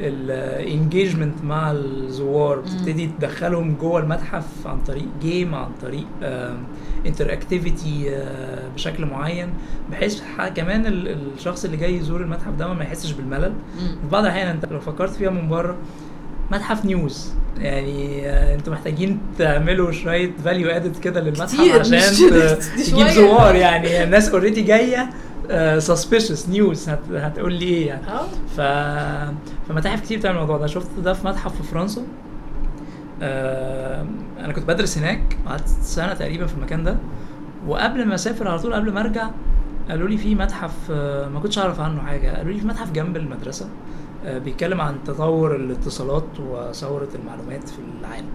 [0.00, 6.06] ال engagement مع الزوار بتبتدي تدخلهم جوه المتحف عن طريق game عن طريق
[7.06, 8.16] interactivity
[8.74, 9.48] بشكل معين.
[9.90, 10.22] بحيث
[10.54, 13.52] كمان ال- الشخص اللي جاي يزور المتحف ده ما يحسش بالملل.
[13.78, 15.76] في بعض الأحيان أنت لو فكرت فيها من بره
[16.52, 21.98] متحف news يعني آه، أنتوا محتاجين تعملوا شوية value added كده للمتحف عشان
[22.76, 23.06] تجيب.
[23.08, 23.54] زوار.
[23.54, 25.10] يعني الناس already جاية
[25.78, 28.06] سسبيشس نيوز هتقول لي إيه يعني.
[28.06, 28.26] آه.
[28.56, 28.60] ف
[29.68, 30.66] فمتاحف كتير بتعمل الموضوع ده.
[30.66, 32.02] شفت ده في متحف في فرنسا؟
[33.22, 34.06] آه،
[34.40, 36.96] أنا كنت بدرس هناك قعدت سنة تقريبا في المكان ده.
[37.68, 39.30] وقبل ما أسافر على طول قبل ما أرجع
[39.90, 42.36] قالوا لي في متحف آه، ما كنتش أعرف عنه حاجة.
[42.36, 43.68] قالوا لي في متحف جنب المدرسة
[44.24, 48.26] آه، بيتكلم عن تطور الاتصالات وثورة المعلومات في العالم.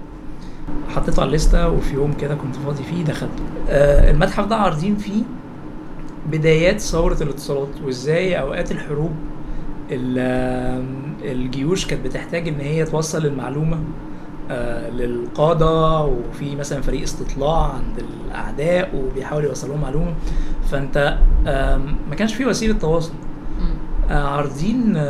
[0.89, 3.31] حطيته على الليستة وفي يوم كده كنت فاضي فيه دخلت.
[3.69, 5.23] آه، المتحف ده عارضين فيه
[6.31, 9.11] بدايات ثورة الاتصالات وإزاي أوقات الحروب
[9.91, 10.85] ال-
[11.23, 13.79] الجيوش كانت بتحتاج إن هي توصل المعلومة
[14.51, 20.13] آه، للقادة وفي مثلا فريق استطلاع عند الأعداء وبيحاولوا يوصلوا لهم معلومة.
[20.71, 23.13] فأنت آم، ما كانش في وسيلة تواصل.
[24.09, 25.03] آه، عارضين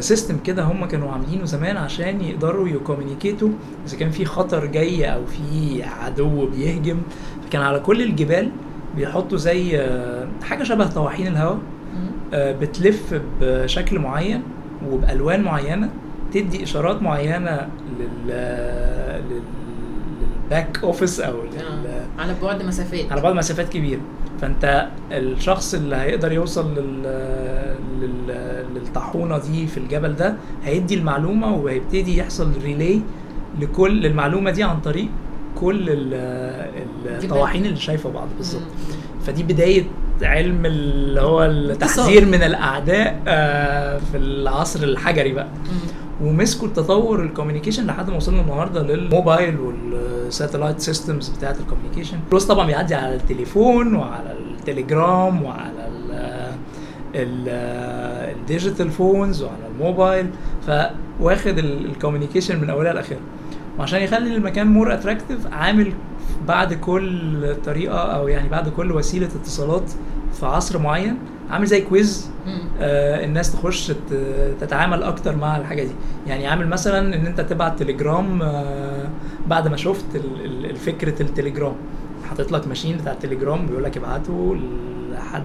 [0.00, 3.48] سيستم كده هم كانوا عاملينه زمان عشان يقدروا يكومينيكيتوا
[3.86, 6.98] إذا كان في خطر جاي أو في عدو بيهجم.
[7.46, 8.50] فكان على كل الجبال
[8.96, 11.58] بيحطوا زي آه، حاجة شبه طواحين الهواء.
[12.34, 14.42] آه، بتلف بشكل معين
[14.90, 15.90] وبألوان معينة
[16.32, 17.68] تدي إشارات معينة
[18.00, 19.42] لل لل-
[20.44, 21.86] لل back office أو لل...
[21.86, 22.22] آه.
[22.22, 24.00] على بعد مسافات على بعض مسافات كبيرة
[24.40, 27.02] فأنت الشخص اللي هيقدر يوصل لل...
[28.00, 28.34] لل...
[28.74, 33.00] للطاحونة دي في الجبل ده هيدي المعلومة وهيبتدي يحصل relay
[33.60, 35.08] لكل المعلومه دي عن طريق
[35.56, 36.14] كل ال-
[37.24, 38.62] الطواحين اللي شايفة بعض بالظبط.
[39.26, 39.84] فدي بداية
[40.22, 45.48] علم اللي هو التحذير من الأعداء آه، في العصر الحجري بقى.
[46.22, 52.18] ومسكوا التطور ال communication لحد ما وصلنا النهارده للموبايل وال satellite systems بتاعت ال communication.
[52.32, 56.10] plus طبعا بيعدي على التليفون وعلى التليجرام وعلى ال
[57.14, 57.48] ال
[58.38, 60.26] ال digital phones وعلى الموبايل.
[60.66, 63.18] فواخد ال communication من أولها لاخرها
[63.78, 65.92] وعشان يخلي المكان more attractive عامل
[66.48, 69.90] بعد كل طريقة أو يعني بعد كل وسيلة اتصالات
[70.40, 71.18] في عصر معين.
[71.50, 72.30] عامل زي quiz
[72.80, 73.92] آه الناس تخش
[74.60, 75.92] تتعامل أكتر مع الحاجة دي.
[76.26, 79.08] يعني عامل مثلا إن أنت تبعت تليجرام آه
[79.46, 80.04] بعد ما شفت
[80.44, 81.74] الفكرة التليجرام.
[82.28, 84.56] حاطط لك machine بتاع التليجرام بيقول لك ابعته
[85.12, 85.42] لحد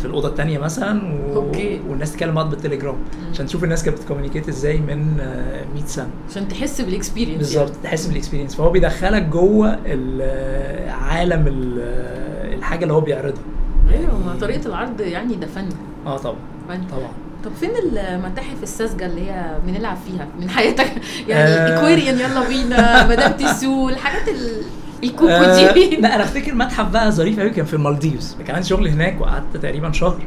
[0.00, 1.34] في الأوضة الثانية مثلا و...
[1.36, 1.80] okay.
[1.88, 2.96] والناس تتكلم بعض بالتليجرام.
[3.32, 6.08] عشان تشوف الناس كانت بت communicate إزاي من آه، 100 سنة.
[6.30, 12.82] عشان تحس بال experience بالظبط تحس بال experience فهو بيدخلك جوه ال- عالم ال- الحاجة
[12.82, 13.42] اللي هو بيعرضها.
[13.90, 15.68] أيوه طريقة العرض يعني ده فن.
[16.06, 16.36] آه طبعا.
[16.68, 16.80] فن.
[16.90, 17.10] طبعا.
[17.44, 20.92] طب فين المتاحف الساذجة اللي هي بنلعب فيها من حياتك؟
[21.28, 21.78] يعني آه.
[21.78, 24.62] اكويريان يلا بينا مدام تيسو الحاجات ال-
[25.04, 28.36] الكوكو آه دي لا أنا أفتكر متحف بقى ظريف قوي كان في المالديفز.
[28.46, 30.20] كان عندي شغل هناك وقعدت تقريبا شهر.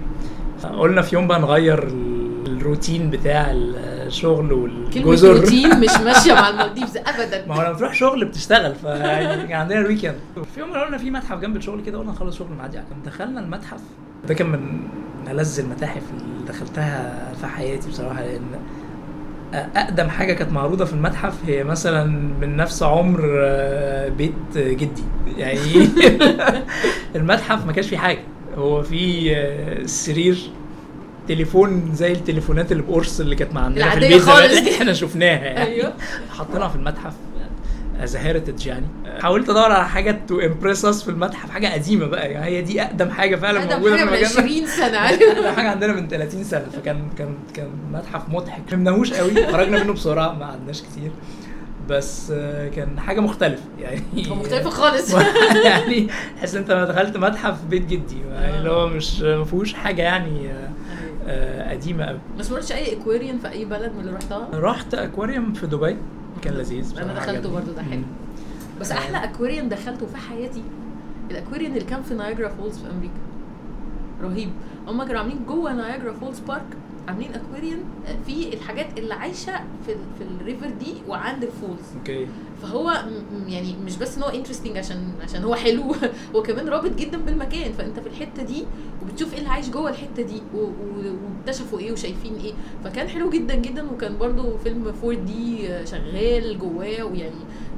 [0.78, 5.34] قلنا في يوم بقى نغير ال- الروتين بتاع الشغل والجزر.
[5.34, 7.46] روتين مش ماشية مع المالديفز ابدا.
[7.48, 10.16] ما هو لما تروح شغل بتشتغل فيعني كان عندنا ال weekend
[10.54, 12.98] في يوم قلنا في متحف جنب الشغل كده قلنا نخلص شغل نعدي على كام.
[13.06, 13.80] دخلنا المتحف.
[14.28, 14.88] ده كان من
[15.32, 18.42] ألذ المتاحف اللي دخلتها في حياتي بصراحة لأن
[19.54, 22.06] أقدم حاجة كانت معروضة في المتحف هي مثلا
[22.42, 25.04] من نفس عمر آه، بيت جدي.
[25.38, 25.60] يعني
[27.16, 28.20] المتحف ما كانش فيه حاجة.
[28.58, 30.38] هو فيه آه، سرير
[31.28, 34.54] تليفون زي التليفونات اللي بقرص اللي كانت عندنا في البيت خالص.
[34.78, 35.72] إحنا شفناها يعني.
[35.72, 35.94] أيوه.
[36.30, 37.14] حطيناها في المتحف.
[38.02, 38.86] as heritage يعني.
[39.22, 42.82] حاولت ادور على حاجة to impress us في المتحف حاجة قديمة بقى يعني هي دي
[42.82, 44.98] أقدم حاجة فعلا آدم موجودة حاجة في من المكان 20 سنة.
[44.98, 48.60] اقدم حاجة عندنا من 30 سنة فكان كان كان متحف مضحك.
[48.60, 51.12] ما فهمناهوش قوي خرجنا منه بسرعة ما قعدناش كتير.
[51.90, 54.02] بس آه، كان حاجة مختلفة يعني.
[54.30, 55.14] مختلفة خالص.
[55.66, 60.02] يعني تحس إن أنت دخلت متحف بيت جدي يعني اللي هو مش ما فيهوش حاجة
[60.02, 60.70] يعني آه،
[61.28, 65.54] آه، قديمة قوي ما سمعتش أي اكويريان في أي بلد من اللي رحتها؟ رحت اكواريوم
[65.54, 65.98] في دبي.
[66.44, 67.50] كان لذيذ أنا دخلته.
[67.52, 68.02] برضه ده حلو.
[68.82, 68.98] بس آه.
[68.98, 70.64] أحلى اكواريان دخلته في حياتي
[71.32, 73.14] الاكواريان اللي كان في Niagara Falls في أمريكا
[74.24, 74.50] رهيب
[74.88, 76.66] هم كانوا عاملين جوه Niagara Falls park
[77.08, 77.80] عاملين اكواريان
[78.26, 79.54] في الحاجات اللي عايشة
[79.86, 81.84] في ال- في ال river دي وعند ال falls.
[81.98, 82.28] okay.
[82.62, 83.04] فهو
[83.48, 85.96] يعني مش بس إن هو interesting عشان عشان هو حلو
[86.36, 87.74] هو كمان رابط جدا بالمكان.
[87.74, 88.66] فأنت في الحتة دي
[89.02, 92.54] وبتشوف إيه اللي عايش جوه الحتة دي واكتشفوا إيه وشايفين إيه.
[92.84, 97.36] فكان حلو جدا جدا وكان برضو فيلم 4D شغال جواه ويعني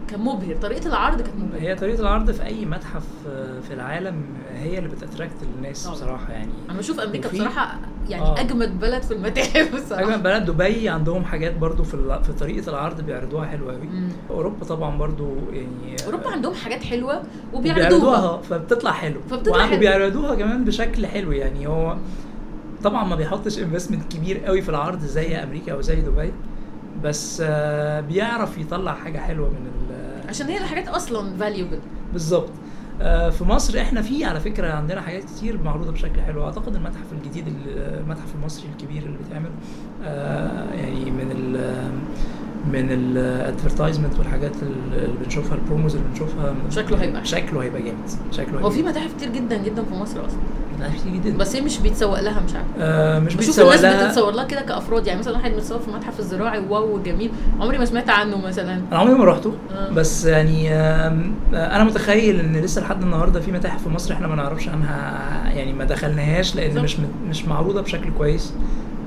[0.08, 0.56] كان مبهر.
[0.56, 1.60] طريقة العرض كانت مبهرة.
[1.62, 5.96] هي طريقة العرض في أي متحف آه، في العالم هي اللي بتأتراكت الناس طبعا.
[5.96, 6.52] بصراحة يعني.
[6.70, 8.40] أنا بشوف أمريكا بصراحة يعني آه.
[8.42, 10.04] أجمد بلد في المتاحف بصراحة.
[10.04, 13.90] اجمل بلد دبي عندهم حاجات برضو في ال- في طريقة العرض بيعرضوها حلوة قوي.
[14.30, 17.88] أوروبا طبعا برضو يعني أوروبا عندهم حاجات حلوة وبيعرضوها.
[17.98, 19.20] وبيعرضوها فبتطلع حلو.
[19.30, 19.76] فبتطلع حلو.
[19.78, 21.68] وبيعرضوها كمان بشكل حلو يعني.
[21.68, 21.96] هو
[22.84, 26.34] طبعا ما بيحطش انفستمنت كبير قوي في العرض زي أمريكا أو زي دبي
[27.04, 31.80] بس آه، بيعرف يطلع حاجة حلوة من ال- عشان هي الحاجات أصلا valuable
[32.14, 32.50] بالظبط.
[33.30, 36.46] في مصر إحنا في على فكرة عندنا حاجات كتير معروضة بشكل حلو.
[36.46, 39.50] أعتقد المتحف الجديد ال- المتحف المصري الكبير اللي بيتعمل
[40.04, 41.32] آه، يعني من
[42.74, 46.56] من ال advertisement والحاجات اللي بنشوفها ال promos اللي بنشوفها.
[46.70, 47.26] شكله هيبقى.
[47.26, 48.10] شكله هيبقى جامد.
[48.32, 50.40] شكله هو في متاحف كتير جدا جدا في مصر أصلا.
[50.78, 51.38] متاحف كتير جدا.
[51.38, 54.08] بس هي مش بيتسوق لها مش عارفه آه مش بيتسوق الناس لها.
[54.08, 55.08] بتتصور لها كده كأفراد.
[55.08, 57.32] يعني مثلا واحد متصور في المتحف الزراعي wow جميل.
[57.60, 58.74] عمري ما سمعت عنه مثلا.
[58.92, 59.90] أنا عمري ما رحته آه.
[59.90, 61.10] بس يعني آه،
[61.54, 65.22] أنا متخيل إن لسه لحد النهارده في متاحف في مصر إحنا ما نعرفش عنها
[65.56, 66.84] يعني ما دخلناهاش لأن بالظبط.
[66.84, 66.98] مش
[67.30, 68.54] مش معروضة بشكل كويس.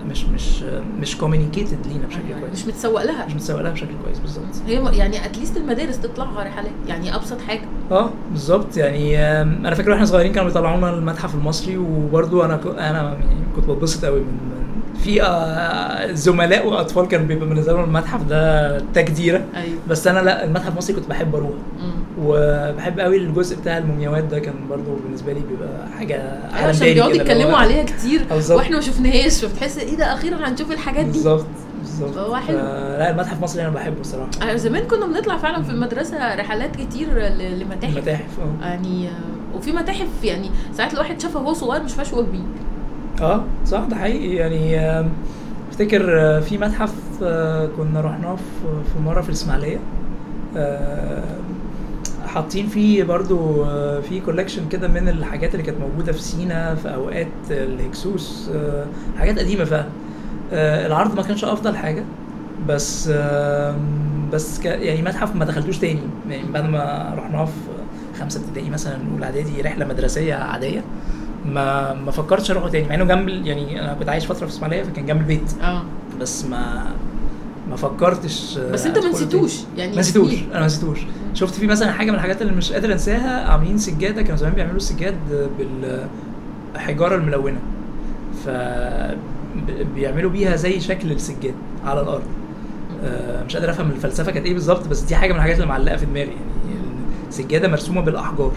[0.08, 0.62] مش مش
[1.00, 2.52] مش كوميونيكيتد لينا بشكل يعني كويس.
[2.62, 3.26] مش متسوق لها.
[3.26, 4.44] مش متسوق لها بشكل كويس بالظبط.
[4.66, 7.62] هي يعني اتليست المدارس تطلعها رحلات يعني أبسط حاجة.
[7.90, 8.76] آه بالظبط.
[8.76, 14.04] يعني أنا فاكر وإحنا صغيرين كانوا بيطلعونا المتحف المصري وبرضو أنا أنا يعني كنت بتبسط
[14.04, 14.57] قوي من-
[15.04, 19.44] في آه، زملاء وأطفال كانوا بيبقى بالنسبة لهم المتحف ده تجديرة.
[19.56, 19.78] أيوه.
[19.88, 21.50] بس أنا لا المتحف المصري كنت بحب أروح.
[22.22, 27.14] وبحب قوي الجزء بتاع المومياوات ده كان برضو بالنسبة لي بيبقى حاجة عالم عشان بيقعدوا
[27.16, 28.20] يتكلموا عليها كتير.
[28.50, 31.10] وإحنا ما شفناهاش فبتحس إيه ده أخيرا هنشوف الحاجات دي.
[31.12, 31.46] بالظبط
[31.80, 32.34] بالظبط.
[32.34, 36.76] ف- لا المتحف المصري أنا بحبه الصراحه آه، زمان كنا بنطلع فعلا في المدرسة رحلات
[36.76, 37.96] كتير لمتاحف.
[37.96, 38.64] المتاحف آه.
[38.66, 42.42] يعني آه، وفي متاحف يعني ساعات الواحد شافها وهو صغير مش فاش وهو كبير.
[43.22, 44.34] آه صح ده حقيقي.
[44.34, 44.80] يعني
[45.70, 49.78] افتكر آه، في متحف آه، كنا رحناه في مرة في الإسماعيلية.
[50.56, 51.24] آه،
[52.26, 53.64] حاطين فيه برضو
[54.02, 58.50] في كولكشن كده من الحاجات اللي كانت موجودة في سينا في أوقات الهكسوس
[59.18, 59.84] حاجات قديمة
[60.52, 62.04] آه، العرض ما كانش أفضل حاجة
[62.68, 63.08] بس
[64.32, 66.00] بس يعني متحف ما دخلتوش تاني.
[66.30, 70.84] يعني بعد ما رحناه في خمسة ابتدائي مثلا أولى إعدادي رحلة مدرسية عادية.
[71.54, 74.82] ما ما فكرتش اروحه تاني مع انه جنب يعني أنا كنت عايش فترة في اسماعيلية
[74.82, 75.52] فكان جنب البيت.
[75.62, 75.82] آه.
[76.20, 76.84] بس ما
[77.70, 79.56] ما فكرتش بس انت ما نسيتوش.
[79.76, 80.32] يعني ما نسيتوش.
[80.50, 80.98] أنا ما نسيتوش.
[81.34, 84.76] شفت فيه مثلا حاجة من الحاجات اللي مش قادر أنساها عاملين سجادة كانوا زمان بيعملوا
[84.76, 85.16] السجاد
[86.74, 87.58] بالحجاره الملونة.
[88.44, 88.48] ف
[89.94, 92.22] بيعملوا بيها زي شكل السجاد على الأرض.
[93.04, 95.96] آه، مش قادر أفهم الفلسفة كانت إيه بالظبط بس دي حاجة من الحاجات اللي معلقة
[95.96, 96.26] في دماغي.
[96.26, 96.88] يعني
[97.28, 98.52] السجادة مرسومة بالأحجار.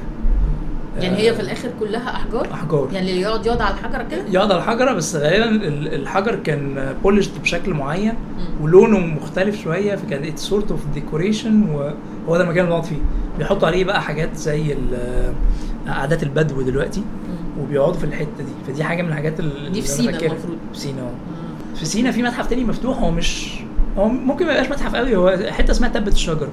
[1.00, 4.22] يعني آه، هي في الآخر كلها أحجار أحجار يعني اللي يقعد يقعد على الحجرة كده
[4.30, 8.14] يقعد على الحجرة بس غالبا ال- الحجر كان polished بشكل معين.
[8.62, 12.98] ولونه مختلف شوية فكان sort of decoration وهو ده المكان اللي بنقعد فيه
[13.38, 14.76] بيحطوا عليه بقى حاجات زي
[15.88, 17.04] عادات البدو دلوقتي.
[17.60, 20.10] وبيقعدوا في الحتة دي فدي حاجة من الحاجات اللي دي في سينا.
[20.10, 20.58] المفروض.
[20.74, 21.76] في سينا مم.
[21.76, 23.50] في سينا في متحف تاني مفتوح هو مش
[23.98, 26.50] هو ممكن ما يبقاش متحف قوي هو حتة اسمها تبة الشجره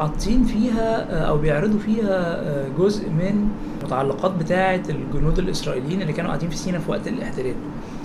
[0.00, 3.48] حاطين فيها آه، أو بيعرضوا فيها آه، جزء من
[3.80, 7.54] المتعلقات بتاعة الجنود الإسرائيليين اللي كانوا قاعدين في سينا في وقت الاحتلال.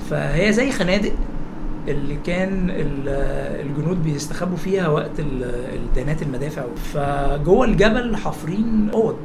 [0.10, 1.12] فهي زي خنادق
[1.88, 3.10] اللي كان ال-
[3.68, 5.44] الجنود بيستخبوا فيها وقت ال-
[5.76, 6.64] الدانات المدافع.
[6.94, 9.18] فجوه الجبل حافرين أوض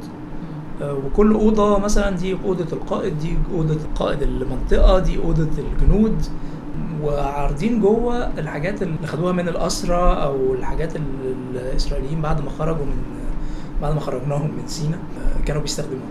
[0.81, 6.15] آه، وكل أوضة مثلا دي أوضة القائد دي أوضة قائد المنطقة دي أوضة الجنود.
[7.03, 12.95] وعارضين جوه الحاجات اللي خدوها من الاسرى أو الحاجات اللي الإسرائيليين بعد ما خرجوا من
[13.81, 14.97] بعد ما خرجناهم من سينا
[15.45, 16.07] كانوا بيستخدموها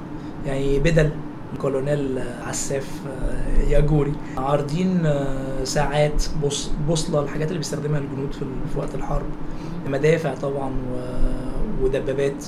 [0.47, 1.11] يعني بدل
[1.53, 8.79] الكولونيل آه، عساف آه، ياجوري عارضين آه، ساعات بوص بوصلة الحاجات اللي بيستخدمها الجنود في,
[8.79, 9.27] وقت الحرب.
[9.89, 10.73] مدافع طبعا
[11.83, 12.45] ودبابات.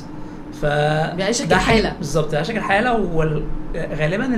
[0.61, 1.93] ف ده حاجة- الحالة.
[1.99, 4.35] بالظبط بيعيشك الحاله وغالبا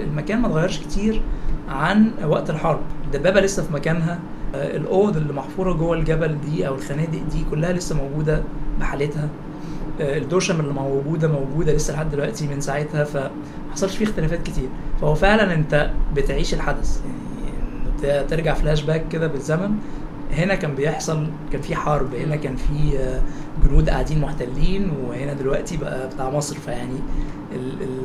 [0.00, 1.22] المكان ما اتغيرش كتير
[1.68, 2.80] عن وقت الحرب.
[3.04, 4.18] الدبابة لسه في مكانها.
[4.54, 8.42] الأوض اللي محفورة جوه الجبل دي أو الخنادق دي كلها لسه موجودة
[8.80, 9.28] بحالتها.
[10.00, 13.30] آه، الدشم اللي موجودة موجودة لسه لحد دلوقتي من ساعتها فما
[13.72, 14.68] حصلش فيه اختلافات كتير.
[15.00, 17.00] فهو فعلا أنت بتعيش الحدث.
[18.02, 19.70] يعني ترجع فلاش باك كده بالزمن
[20.32, 23.22] هنا كان بيحصل كان في حرب هنا كان في آه،
[23.64, 26.56] جنود قاعدين محتلين وهنا دلوقتي بقى بتاع مصر.
[26.56, 26.98] فيعني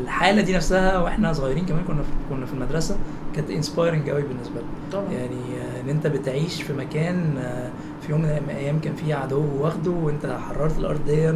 [0.04, 2.98] الحالة دي نفسها وإحنا صغيرين كمان كنا في كنا في المدرسة
[3.36, 4.70] كانت انسبايرنج قوي بالنسبة لنا.
[4.92, 5.14] طبعا.
[5.14, 7.70] يعني آه، إن أنت بتعيش في مكان آه،
[8.02, 11.32] في يوم من الأيام كان فيه عدو واخده وأنت حررت الأرض دي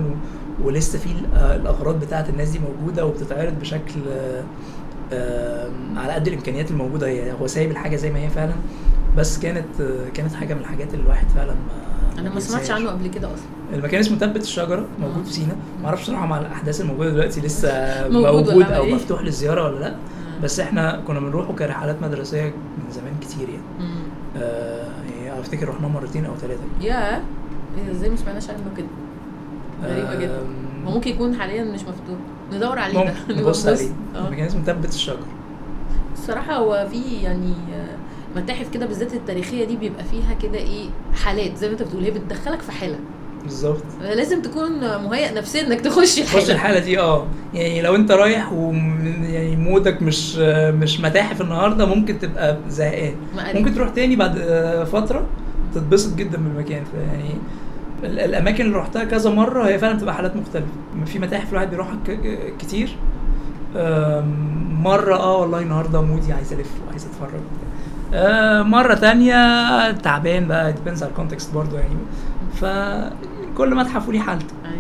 [0.64, 4.00] ولسه في آه، الأغراض بتاعت الناس دي موجودة وبتتعرض بشكل
[5.96, 7.08] على قد الإمكانيات الموجودة.
[7.08, 8.54] هي هو سايب الحاجة زي ما هي فعلا.
[9.18, 12.72] بس كانت آه، كانت حاجة من الحاجات اللي الواحد فعلا ما أنا ما سمعتش.
[12.72, 13.46] عنه قبل كده أصلا.
[13.74, 15.56] المكان اسمه تبت الشجرة موجود في سينا.
[15.82, 17.70] ما أعرفش صراحة مع الأحداث الموجودة دلوقتي لسه
[18.10, 19.96] موجود موجود, أو إيه؟ مفتوح للزيارة ولا لأ.
[20.44, 23.62] بس إحنا كنا بنروحه كرحلات مدرسية من زمان كتير يعني.
[23.80, 23.96] مم.
[24.38, 24.88] آه
[25.26, 28.88] يعني أفتكر رحنا مرتين أو ثلاثة يا إيه، إزاي ما سمعناش عنه كده؟
[29.84, 30.40] غريبة جدا.
[30.86, 32.18] هو ممكن يكون حاليا مش مفتوح.
[32.54, 33.14] ندور عليه ده.
[33.42, 33.90] نبص عليه.
[34.16, 34.28] آه.
[34.28, 35.18] المكان اسمه تبت الشجر
[36.14, 37.96] الصراحة هو في يعني آه،
[38.38, 40.86] متاحف كده بالذات التاريخية دي بيبقى فيها كده إيه
[41.24, 43.00] حالات زي ما انت بتقول هي بتدخلك في حالة.
[43.44, 43.84] بالظبط.
[44.02, 47.26] لازم تكون مهيئ نفسيا انك تخش خش الحاله الحالة دي آه.
[47.54, 50.36] يعني لو انت رايح وم- يعني مودك مش
[50.72, 53.16] مش متاحف النهارده ممكن تبقى زهقان.
[53.56, 55.26] ممكن تروح تاني بعد آه، فترة
[55.76, 56.84] تتبسط جدا بالمكان.
[57.08, 57.30] يعني
[58.04, 60.68] ال- الأماكن اللي رحتها كذا مرة هي فعلا بتبقى حالات مختلفة.
[61.06, 61.98] في متاحف الواحد بيروحها
[62.60, 62.96] كتير.
[64.84, 67.42] مرة آه والله النهارده مودي عايز ألف وعايز أتفرج.
[68.14, 71.96] آه، مرة تانية تعبان بقى depends على ال context برضه يعني.
[72.56, 74.78] فكل متحف وليه حالته أيوه.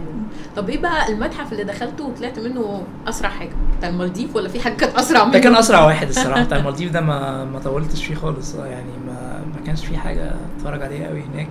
[0.55, 4.73] طب إيه بقى المتحف اللي دخلته وطلعت منه أسرع حاجة؟ بتاع المالديف ولا في حاجة
[4.73, 8.15] كانت أسرع منه ده كان أسرع واحد الصراحة بتاع المالديف ده ما ما طولتش فيه
[8.15, 8.55] خالص.
[8.55, 11.49] آه، يعني ما ما كانش فيه حاجة أتفرج عليها قوي هناك.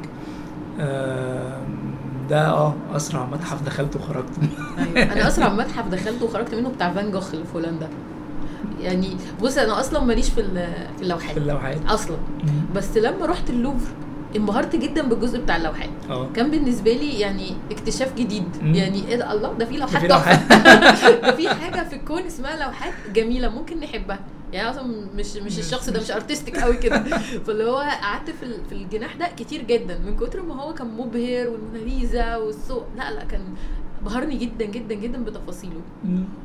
[2.31, 4.29] ده آه أسرع متحف دخلته وخرجت
[4.79, 5.13] أيوه.
[5.13, 7.89] أنا أسرع متحف دخلته وخرجت منه بتاع فان جوخ اللي في هولندا.
[8.81, 11.33] يعني بص أنا أصلا ماليش في ال- في اللوحات.
[11.33, 11.79] في اللوحات.
[11.89, 12.17] أصلا.
[12.75, 13.91] بس لما رحت اللوفر
[14.37, 15.91] انبهرت جدا بالجزء بتاع اللوحات.
[16.11, 16.29] آه.
[16.37, 18.45] كان بالنسبة لي يعني اكتشاف جديد.
[18.63, 18.75] مم.
[18.75, 20.05] يعني إيه ده؟ الله ده في لوحات.
[20.05, 24.19] ده في حاجة في الكون اسمها لوحات جميلة ممكن نحبها.
[24.53, 27.05] يعني أصلا مش مش الشخص ده مش ارتستيك قوي كده.
[27.47, 29.99] فاللي هو قعدت في في الجناح ده كتير جدا.
[29.99, 33.41] من كتر ما هو كان مبهر والموناليزا والصوت لا لا كان
[34.03, 35.81] بهرني جدا جدا جدا بتفاصيله.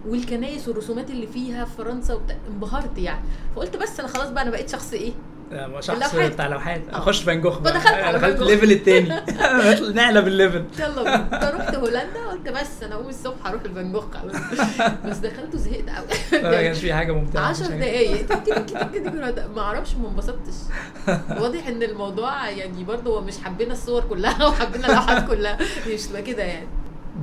[0.07, 3.21] والكنايس والرسومات اللي فيها في فرنسا وبتاع انبهرت يعني.
[3.55, 5.11] فقلت بس أنا خلاص بقى أنا بقيت شخص إيه؟
[5.53, 6.15] آه، شخص.
[6.15, 6.81] بتاع لوحات.
[6.89, 6.97] آه.
[6.97, 7.73] أخش فان جوخ بقى.
[7.73, 8.41] فدخلت على دخلت.
[8.41, 9.09] ال level التاني.
[9.95, 11.39] نعلى بال level يلا بينا.
[11.39, 14.05] فرحت هولندا قلت بس أنا اقوم الصبح أروح الفان جوخ
[15.05, 17.79] بس دخلت وزهقت قوي ما كانش في حاجة ممتعة 10 مفيش حاجة.
[17.79, 19.51] دقايق.
[19.55, 20.53] ما أعرفش ما انبسطتش.
[21.41, 25.57] واضح إن الموضوع يعني برضه هو مش حبينا الصور كلها وحبينا اللوحات كلها.
[25.93, 26.67] مش كده يعني.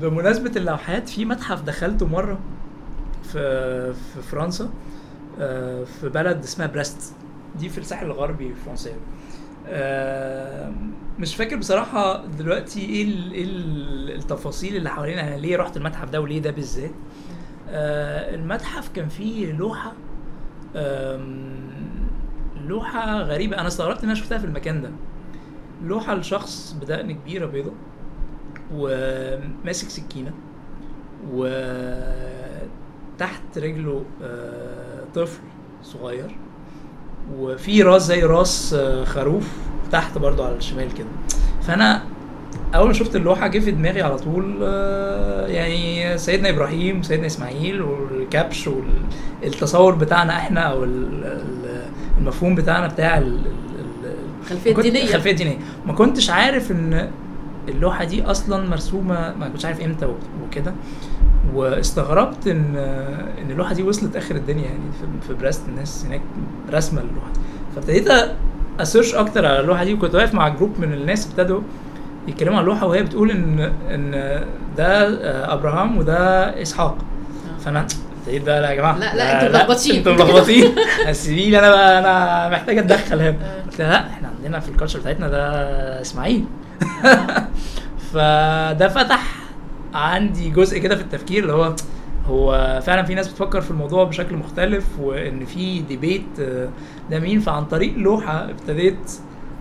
[0.00, 2.38] بمناسبة اللوحات في متحف دخلته مرة
[3.22, 4.70] في في فرنسا
[5.40, 7.14] آه، في بلد اسمها بريست
[7.58, 8.96] دي في الساحل الغربي الفرنساوي
[9.68, 10.72] آه،
[11.18, 16.38] مش فاكر بصراحة دلوقتي إيه ال- التفاصيل اللي حوالين أنا ليه رحت المتحف ده وليه
[16.38, 16.90] ده بالذات.
[17.70, 19.92] آه، المتحف كان فيه لوحة
[22.66, 23.58] لوحة غريبة.
[23.58, 24.90] أنا استغربت إن أنا شفتها في المكان ده.
[25.84, 27.72] لوحة لشخص بدقن كبيرة بيضة
[28.74, 30.30] وماسك سكينة
[33.16, 35.40] وتحت رجله آه، طفل
[35.82, 36.36] صغير
[37.38, 39.48] وفي راس زي راس آه، خروف
[39.92, 41.06] تحت برضو على الشمال كده.
[41.62, 42.02] فأنا
[42.74, 47.82] أول ما شفت اللوحة جه في دماغي على طول آه، يعني سيدنا إبراهيم وسيدنا إسماعيل
[47.82, 48.68] والكبش
[49.42, 51.88] والتصور بتاعنا إحنا أو ال- ال-
[52.18, 53.46] المفهوم بتاعنا بتاع ال- ال-
[54.04, 55.02] ال- الخلفيه الدينية.
[55.04, 55.58] الخلفيه الدينية.
[55.86, 57.10] ما كنتش عارف إن
[57.68, 60.08] اللوحة دي أصلا مرسومة ما كنتش عارف إمتى
[60.46, 60.74] وكده.
[61.54, 62.76] واستغربت إن
[63.42, 64.80] إن اللوحة دي وصلت آخر الدنيا يعني
[65.26, 66.20] في, بريست الناس هناك
[66.72, 67.32] رسمه اللوحة.
[67.32, 67.40] دي
[67.74, 68.08] فابتديت
[68.80, 71.60] أ search أكتر على اللوحة دي وكنت واقف مع group من الناس ابتدوا
[72.28, 73.60] يتكلموا عن اللوحة وهي بتقول إن
[73.90, 74.10] إن
[74.76, 76.18] ده آه، أبراهام وده
[76.62, 76.98] إسحاق.
[77.64, 77.86] فأنا
[78.20, 79.96] ابتديت بقى لا يا جماعة لا، لا، أنتوا ملخبطين.
[79.96, 80.74] أنتوا ملخبطين.
[81.12, 83.28] سيبي لي أنا بقى أنا محتاج أتدخل هنا.
[83.28, 83.62] آه.
[83.62, 85.40] قلت لا إحنا عندنا في ال culture بتاعتنا ده
[86.00, 86.44] إسماعيل.
[88.12, 89.34] فده فتح
[89.94, 91.74] عندي جزء كده في التفكير اللي هو
[92.26, 96.68] هو فعلا في ناس بتفكر في الموضوع بشكل مختلف وإن في debate آه،
[97.10, 99.12] ده مين؟ فعن طريق لوحة ابتديت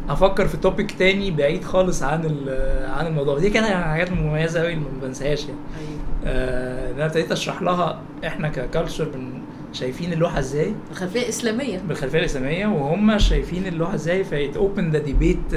[0.09, 3.37] أفكر في topic تاني بعيد خالص عن ال- عن الموضوع.
[3.39, 5.59] دي كانت حاجات مميزة قوي ما بنساهاش يعني.
[5.79, 5.99] أيوه.
[6.25, 9.41] آه، إن أنا ابتديت أشرح لها إحنا ك culture بن
[9.79, 11.81] شايفين اللوحة إزاي؟ الخلفيه إسلامية.
[11.87, 15.55] بالخلفيه الاسلاميه وهم شايفين اللوحة إزاي ف it opened a debate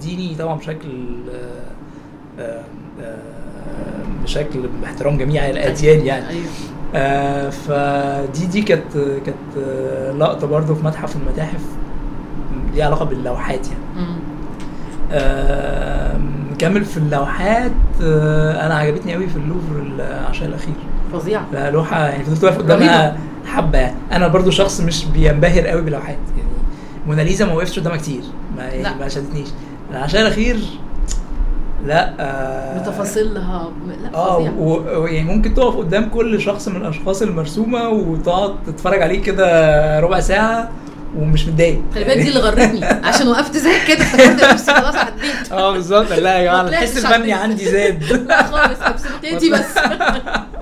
[0.00, 0.88] ديني طبعا بشكل
[1.34, 2.62] آه، آه،
[3.02, 3.18] آه،
[4.22, 6.28] بشكل باحترام جميع الأديان يعني.
[6.28, 6.44] أيوه.
[6.94, 8.92] آه، فدي دي كانت
[9.26, 9.66] كانت
[10.18, 11.60] لقطة برضو في متحف المتاحف
[12.74, 14.06] ليها علاقة باللوحات يعني.
[15.12, 16.18] آه،
[16.52, 20.74] نكمل في اللوحات آه، أنا عجبتني قوي في اللوفر العشاء الأخير.
[21.12, 21.46] فظيعة.
[21.52, 23.78] لا لوحة يعني فضلت واقف قدامها حبة.
[23.78, 26.48] يعني أنا برضو شخص مش بينبهر قوي باللوحات يعني
[27.06, 28.20] موناليزا ما وقفتش قدامها كتير
[28.56, 28.94] ما يعني لا.
[28.94, 29.48] ما شدتنيش.
[29.90, 30.56] العشاء الأخير
[31.86, 33.70] لا آه بتفاصيلها
[34.02, 34.52] لا آه فظيعة.
[34.58, 40.00] و- و- يعني ممكن تقف قدام كل شخص من الأشخاص المرسومة وتقعد تتفرج عليه كده
[40.00, 40.68] ربع ساعة
[41.18, 41.80] ومش متضايق.
[41.94, 42.84] خلي بالك دي اللي غرتني.
[43.08, 46.12] عشان وقفت زي كده افتكرت نفسي خلاص عديت آه بالظبط.
[46.12, 47.32] لا يا جماعة الحس الفني.
[47.32, 48.04] عندي زاد.
[48.28, 49.64] لا خالص absolutely بس.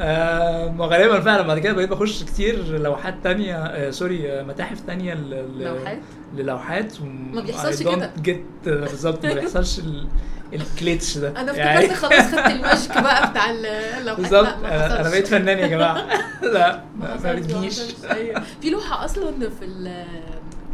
[0.00, 5.14] آه، وغالبا فعلا بعد كده بقيت بخش كتير لوحات تانية آه sorry آه متاحف تانية
[5.14, 5.98] ل- ل- لوحات؟
[6.36, 6.92] للوحات
[7.32, 8.10] ما بيحصلش كده.
[8.22, 10.06] جيت بالظبط ما بيحصلش ال-
[10.52, 14.86] ال glitch ده أنا يعني- افتكرت خلاص خدت ال magic بقى بتاع اللوحات بالظبط ما
[14.86, 15.10] أنا أنا.
[15.10, 16.06] بقيت فنان يا جماعة
[16.54, 17.80] لا ما ما ما بتجيش.
[18.10, 18.42] أيوة.
[18.62, 19.66] في لوحة أصلا في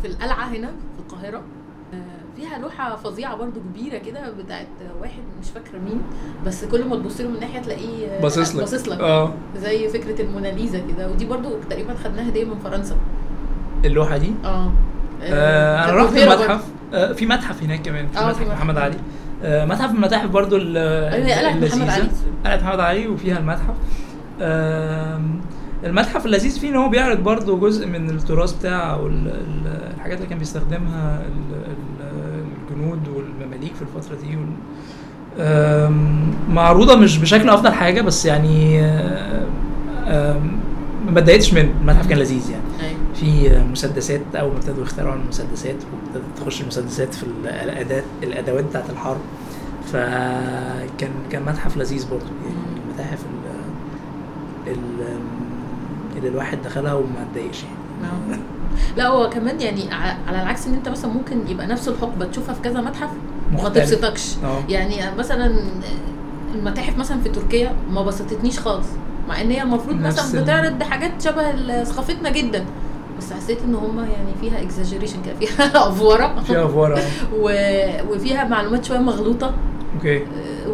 [0.03, 1.43] في القلعة هنا في القاهرة
[2.41, 4.67] آه، فيها لوحة فظيعة برضو كبيرة كده بتاعت
[5.01, 6.01] واحد مش فاكرة مين
[6.47, 8.61] بس كل ما تبص له من ناحية تلاقيه آه، باصص لك.
[8.61, 9.01] باصص لك.
[9.01, 9.33] آه.
[9.57, 12.97] زي فكرة الموناليزا كده ودي برضو تقريبا خدناها هدية من فرنسا.
[13.85, 14.73] اللوحة دي؟ آه.
[15.23, 16.17] آه أنا رحت.
[16.17, 16.65] المتحف.
[16.95, 18.49] آه في متحف هناك كمان في آه، متحف.
[18.49, 18.97] محمد علي.
[19.45, 20.77] آه متحف من المتاحف برضو ال-
[21.13, 21.89] أيوة، هي قلعة محمد.
[21.91, 22.09] علي.
[22.45, 23.75] قلعة محمد علي وفيها المتحف.
[24.43, 25.41] آم،
[25.85, 30.17] المتحف اللذيذ فيه إن هو بيعرض برضو جزء من التراث بتاعه أو ال- ال- الحاجات
[30.19, 34.37] اللي كان بيستخدمها ال- ال- الجنود والمماليك في الفترة دي
[36.49, 38.81] معروضة مش بشكل أفضل حاجة بس يعني
[41.07, 41.71] ما اتضايقتش منه.
[41.81, 42.63] المتحف كان لذيذ يعني.
[42.91, 43.01] أيوة.
[43.15, 49.21] في مسدسات اول ما ابتدوا يخترعوا المسدسات وابتدت تخش المسدسات في الاداه الأدوات بتاعت الحرب.
[49.93, 52.25] فكان كان متحف لذيذ برضه.
[52.45, 53.30] يعني المتاحف ال- ال-
[56.21, 57.75] اللي الواحد دخلها وما اتضايقش يعني.
[58.35, 58.39] آه.
[58.97, 59.93] لا هو كمان يعني
[60.29, 63.11] على العكس إن أنت مثلا ممكن يبقى نفس الحقبة تشوفها في كذا متحف
[63.53, 63.69] وما.
[63.69, 64.35] تبسطكش.
[64.45, 64.63] آه.
[64.69, 65.55] يعني مثلا
[66.55, 68.87] المتاحف مثلا في تركيا ما بسطتنيش خالص
[69.29, 72.65] مع إن هي المفروض مثلا بتعرض حاجات شبه ثقافتنا جدا.
[73.19, 76.43] بس حسيت إن هم يعني فيها اكزاجيريشن كده فيها أفورة.
[76.47, 77.03] فيها افوار آه
[77.43, 77.51] و...
[78.11, 79.53] وفيها معلومات شوية مغلوطة.
[79.97, 80.21] okay آه،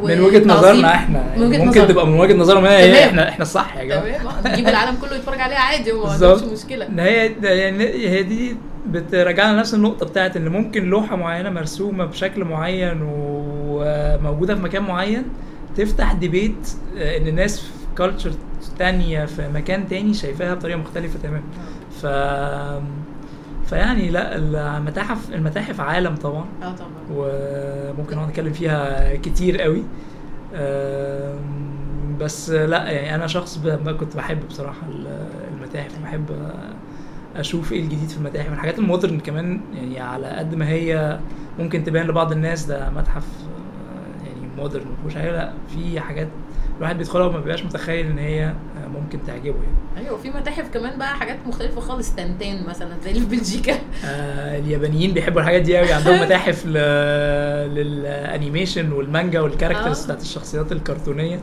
[0.04, 0.44] من وجهة.
[0.46, 1.86] نظرنا إحنا يعني من وجهة ممكن نظرنا.
[1.92, 3.04] تبقى من وجهة نظرهم هي.
[3.04, 6.12] إحنا إحنا الصح يا جماعة تمام آه، نجيب العالم كله يتفرج عليها عادي وما.
[6.12, 8.56] عندهمش مشكلة إن هي يعني هي دي
[8.86, 15.22] بترجعنا لنفس النقطة بتاعت إن ممكن لوحة معينة مرسومة بشكل معين وموجودة في مكان معين
[15.76, 17.66] تفتح debate إن الناس في
[17.98, 18.32] culture
[18.78, 21.42] تانية في مكان تاني شايفاها بطريقة مختلفة تماما
[22.02, 22.06] ف
[23.66, 26.44] فيعني لا المتاحف المتاحف عالم طبعا.
[26.62, 26.90] آه طبعا.
[27.10, 29.82] وممكن نقعد نتكلم فيها كتير قوي.
[32.20, 33.58] بس لا يعني أنا شخص
[33.92, 35.98] كنت بحب بصراحة ال- المتاحف.
[36.02, 36.24] بحب
[37.36, 38.52] أشوف إيه الجديد في المتاحف.
[38.52, 41.18] الحاجات المودرن كمان يعني على قد ما هي
[41.58, 43.26] ممكن تبان لبعض الناس ده متحف
[44.56, 46.28] مودرن لا في حاجات
[46.78, 50.98] الواحد بيدخلها وما بيبقاش متخيل إن هي آه، ممكن تعجبه يعني أيوه في متاحف كمان
[50.98, 53.72] بقى حاجات مختلفة خالص تنتين مثلا زي اللي في بلجيكا
[54.04, 56.66] آه اليابانيين بيحبوا الحاجات دي قوي عندهم متاحف.
[57.66, 60.04] لل animation والمانجا وال characters آه.
[60.04, 61.40] بتاعت الشخصيات الكرتونية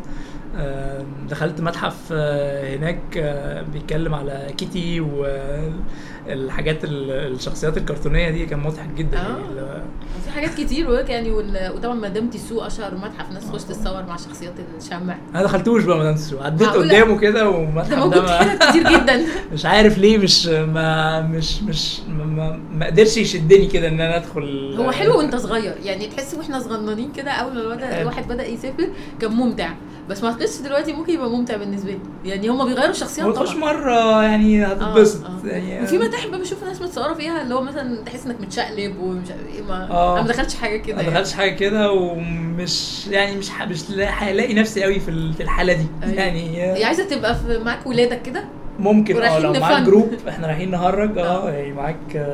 [1.29, 8.89] دخلت متحف آه هناك آه بيتكلم على كيتي والحاجات ال- الشخصيات الكرتونية دي كان مضحك
[8.97, 9.21] جدا آه.
[9.21, 9.81] يعني ال-
[10.25, 11.31] في حاجات كتير وهيك يعني.
[11.75, 16.15] وطبعا مدام تيسو أشهر متحف ناس تخش تتصور مع شخصيات الشمع أنا دخلتوش بقى مدام
[16.15, 19.21] تسو عديت؟ قدامه كده والمتحف موجود ده حتت كتير جدا
[19.53, 24.15] مش عارف ليه مش ما مش مش ما, ما, ما قدرش يشدني كده إن أنا
[24.17, 28.01] أدخل هو حلو وأنت صغير يعني تحس وإحنا صغننين كده أول ما.
[28.01, 28.87] الواحد بدأ يسافر
[29.21, 29.69] كان ممتع
[30.09, 31.99] بس ما اعتقدش دلوقتي ممكن يبقى ممتع بالنسبة لي
[32.29, 35.47] يعني هم بيغيروا الشخصيات طبعا مرة يعني هتتبسط آه، آه.
[35.47, 39.31] يعني وفي متاحف بقى بشوف ناس متصورة فيها اللي هو مثلا تحس إنك متشقلب ومش
[39.31, 40.13] عارف إيه ما آه.
[40.13, 41.13] أنا ما دخلتش حاجة كده ما يعني.
[41.13, 45.43] دخلتش حاجة كده ومش يعني مش ح- مش لا- هلاقي نفسي قوي في ال- في
[45.43, 46.13] الحالة دي أيوة.
[46.15, 48.43] يعني هي عايزة تبقى في معاك ولادك كده
[48.79, 49.83] ممكن آه لو معاك.
[49.83, 51.51] group إحنا رايحين نهرج آه آه.
[51.51, 52.27] يعني معاك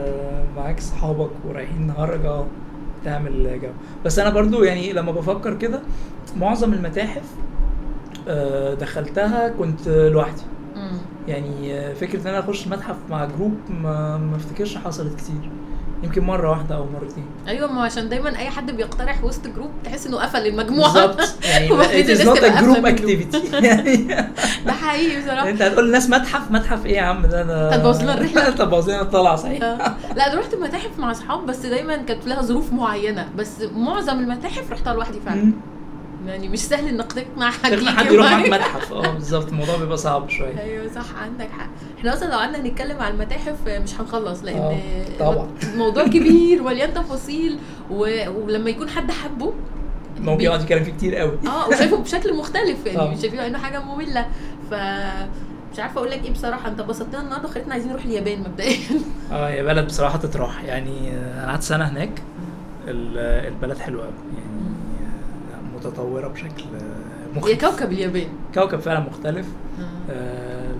[0.57, 2.45] معاك صحابك ورايحين نهرج آه
[3.05, 3.69] تعمل جو
[4.05, 5.81] بس أنا برضو يعني لما بفكر كده
[6.37, 7.21] معظم المتاحف
[8.79, 10.41] دخلتها كنت لوحدي.
[11.27, 15.49] يعني آه، فكرة إن أنا أخش متحف مع group ما ما أفتكرش حصلت كتير.
[16.03, 17.25] يمكن مرة واحدة أو مرتين.
[17.47, 21.05] أيوه ما عشان دايما أي حد بيقترح وسط جروب تحس إنه قفل المجموعة.
[21.05, 21.29] بالظبط.
[21.51, 22.95] يعني قافلة group منه.
[22.95, 23.53] activity.
[23.65, 23.97] يعني.
[24.65, 25.49] ده حقيقي بصراحة.
[25.49, 28.47] أنت هتقول للناس متحف متحف إيه يا عم؟ ده ده هتبوظ لنا الرحلة.
[28.47, 29.63] انت بوظ لنا الطلعة صحيح.
[29.63, 29.95] آه.
[30.15, 33.29] لا أنا رحت متاحف مع أصحاب بس دايما كانت لها ظروف معينة.
[33.37, 35.51] بس معظم المتاحف رحتها لوحدي فعلا.
[36.29, 38.45] يعني مش سهل إنك تقنع حد تقنع حد يروح معاك.
[38.49, 39.47] متحف آه بالظبط.
[39.47, 40.59] الموضوع بيبقى صعب شوية.
[40.61, 41.69] أيوه صح عندك حق.
[41.99, 45.47] إحنا أصلا لو قعدنا نتكلم عن المتاحف مش هنخلص لأن آه، طبعا.
[45.73, 47.59] الموضوع كبير مليان تفاصيل
[47.91, 47.95] و...
[48.29, 49.53] ولما يكون حد حبه
[50.19, 51.37] ممكن يقعد يتكلم فيه كتير قوي.
[51.47, 53.11] آه وشايفه بشكل مختلف يعني آه.
[53.11, 54.25] مش شايفينه إنه حاجة مملة.
[54.71, 54.73] ف
[55.73, 56.67] مش عارفة أقول لك إيه بصراحة.
[56.69, 58.77] أنت بسطتنا النهارده وخليتنا عايزين نروح اليابان مبدئيا.
[59.31, 60.63] آه يا بلد بصراحة تتراح.
[60.63, 62.21] يعني آه، أنا قعدت سنة هناك.
[62.87, 63.17] ال-
[63.53, 64.58] البلد حلوة قوي يعني آه،
[65.79, 68.27] متطورة بشكل آه، هي مختلف كوكب اليابان.
[68.53, 69.47] كوكب فعلا مختلف.
[70.09, 70.75] آه،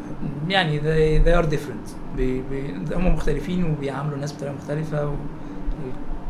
[0.50, 2.16] يعني they, they are different.
[2.18, 5.16] بي بي هم مختلفين وبيعاملوا الناس بطريقة مختلفة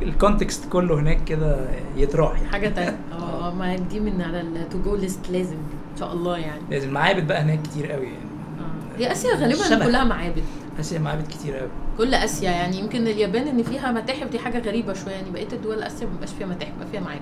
[0.02, 1.58] ال context كله هناك كده
[1.98, 2.48] يتراح يعني.
[2.50, 2.98] حاجة تانية.
[3.20, 5.58] آه ما دي من على ال to go list لازم
[5.94, 6.62] إن شاء الله يعني.
[6.72, 6.94] لازم.
[6.94, 8.30] معابد بقى هناك كتير قوي يعني.
[8.60, 8.98] آه.
[9.00, 9.86] هي آسيا غالبا شبه.
[9.86, 10.44] كلها معابد.
[10.80, 11.70] آسيا معابد كتير قوي.
[11.98, 12.80] كل آسيا يعني.
[12.80, 15.32] يمكن اليابان إن فيها متاحف دي حاجة غريبة شوية يعني.
[15.32, 17.22] بقية الدول آسيا ما بيبقاش فيها متاحف بيبقى فيها معابد.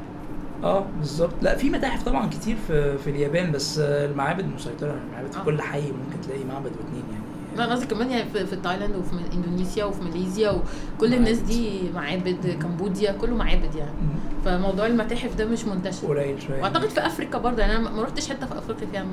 [0.63, 1.33] آه بالظبط.
[1.41, 5.43] لا في متاحف طبعا كتير في في اليابان بس المعابد مسيطرة المعابد في آه.
[5.43, 7.23] كل حي ممكن تلاقي معبد واثنين يعني.
[7.57, 10.61] لا أنا قصدي كمان يعني في, في تايلاند وفي إندونيسيا وفي ماليزيا
[10.97, 13.91] وكل الناس دي معابد كمبوديا كله معابد يعني.
[14.01, 14.41] مم.
[14.45, 16.07] فموضوع المتاحف ده مش منتشر.
[16.07, 16.61] قليل شوية.
[16.61, 19.05] وأعتقد في أفريقيا برضه يعني أنا ما رحتش حتة في أفريقيا فيها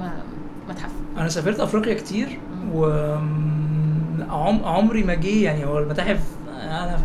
[0.68, 0.90] متحف.
[1.16, 2.74] أنا سافرت أفريقيا كتير مم.
[2.74, 2.84] و
[4.30, 6.20] عم- عمري ما جه يعني هو المتاحف
[6.60, 6.98] أنا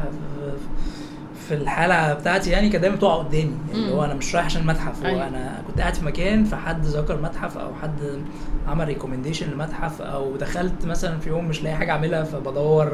[1.50, 4.04] في- الحاله بتاعتي يعني كانت دايما تقع قدامي يعني اللي هو.
[4.06, 5.28] أنا مش رايح عشان متحف هو أيوة.
[5.28, 8.22] أنا كنت قاعد في مكان فحد ذكر متحف أو حد
[8.68, 12.88] عمل recommendation لمتحف أو دخلت مثلا في يوم مش لاقي حاجة أعملها فبدور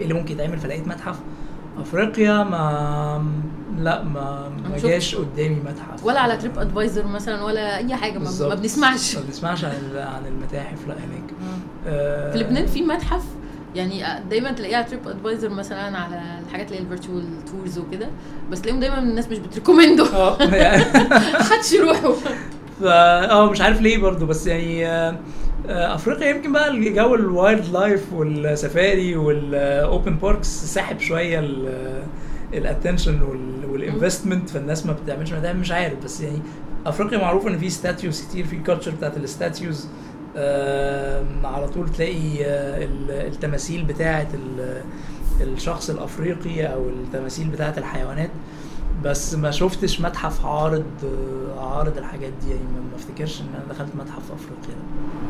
[0.00, 1.16] إيه اللي ممكن يتعمل فلقيت متحف
[1.80, 3.24] أفريقيا ما
[3.78, 4.76] لا ما ما.
[4.78, 8.30] جاش قدامي متحف ولا على TripAdvisor مثلا ولا أي حاجة ما.
[8.40, 11.30] ما بنسمعش ما بنسمعش عن عن المتاحف لا هناك
[11.86, 13.24] آه، في لبنان في متحف
[13.76, 18.08] يعني دايما تلاقيه على TripAdvisor مثلا على الحاجات اللي هي ال virtual tours وكده
[18.50, 20.38] بس تلاقيهم دايما الناس مش بت recommend و آه.
[21.40, 22.14] محدش يروحوا
[22.80, 25.18] فا آه مش عارف ليه برضو بس يعني آه،
[25.68, 31.38] آه، أفريقيا يمكن بقى الجو ال wild life والسفاري وال open parks ساحب شوية
[32.54, 33.22] ال attention
[33.68, 36.42] وال investment فالناس ما بتعملش مش عارف بس يعني
[36.86, 39.88] أفريقيا معروف إن في statues كتير في culture بتاعت ال statues
[41.44, 44.82] على طول تلاقي آه، ال- التماثيل بتاعة ال-
[45.40, 48.30] الشخص الأفريقي أو التماثيل بتاعة الحيوانات.
[49.06, 50.84] بس ما شفتش متحف عارض
[51.58, 54.80] عارض الحاجات دي يعني ما افتكرش إن أنا دخلت متحف أفريقيا.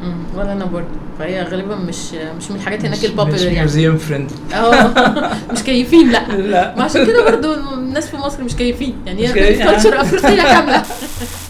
[0.02, 0.86] مم، ولا أنا برضه.
[1.18, 3.58] فهي غالبا مش مش من الحاجات هناك مش- ال popular مش يعني.
[3.58, 5.32] museum friendly آه.
[5.52, 6.28] مش كيفين لأ.
[6.52, 6.74] لأ.
[6.76, 8.96] ما عشان كده برضو الناس في مصر مش كيفين.
[9.06, 9.64] يعني مش هي.
[9.64, 10.82] culture أفريقية كاملة.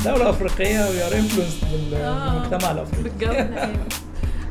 [0.05, 1.57] دولة أفريقية we are influenced
[1.95, 2.33] آه.
[2.39, 3.03] بالمجتمع الأفريقي.
[3.11, 3.77] بالجو يعني.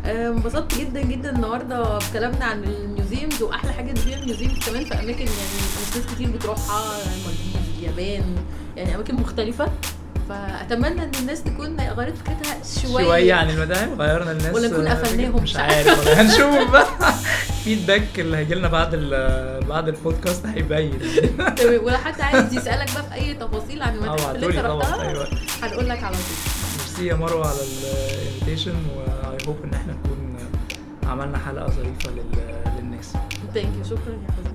[0.06, 4.54] آه، انبسطت جدا جدا النهارده بكلامنا عن ال museums وأحلى حاجة ان فيها ال museums
[4.70, 5.56] كمان في أماكن يعني
[5.92, 7.55] مش ناس كتير بتروحها المالديف
[7.90, 8.36] اليابان
[8.78, 9.72] يعني أماكن مختلفة.
[10.30, 13.06] فأتمنى إن الناس تكون غيرت فكرتها شوية.
[13.06, 14.56] شوية عن المتاحف غيرنا الناس.
[14.56, 15.44] ولا نكون قفلناهم.
[15.44, 16.88] مش عارف هنشوف بقى.
[17.50, 18.96] ال feedback اللي هيجي لنا بعد
[19.70, 21.00] بعد البودكاست هيبين.
[21.58, 21.84] تمام.
[21.84, 25.28] ولو حد عايز يسألك بقى في أي تفاصيل عن آه المتاحف اللي انت رحتها أيوه.
[25.64, 26.26] هنقول لك على طول.
[26.80, 30.36] ميرسي يا مروة على ال invitation و I hope إن إحنا نكون
[31.04, 33.14] عملنا حلقة ظريفة لل- للناس.
[33.54, 34.55] thank you شكرا يا حسن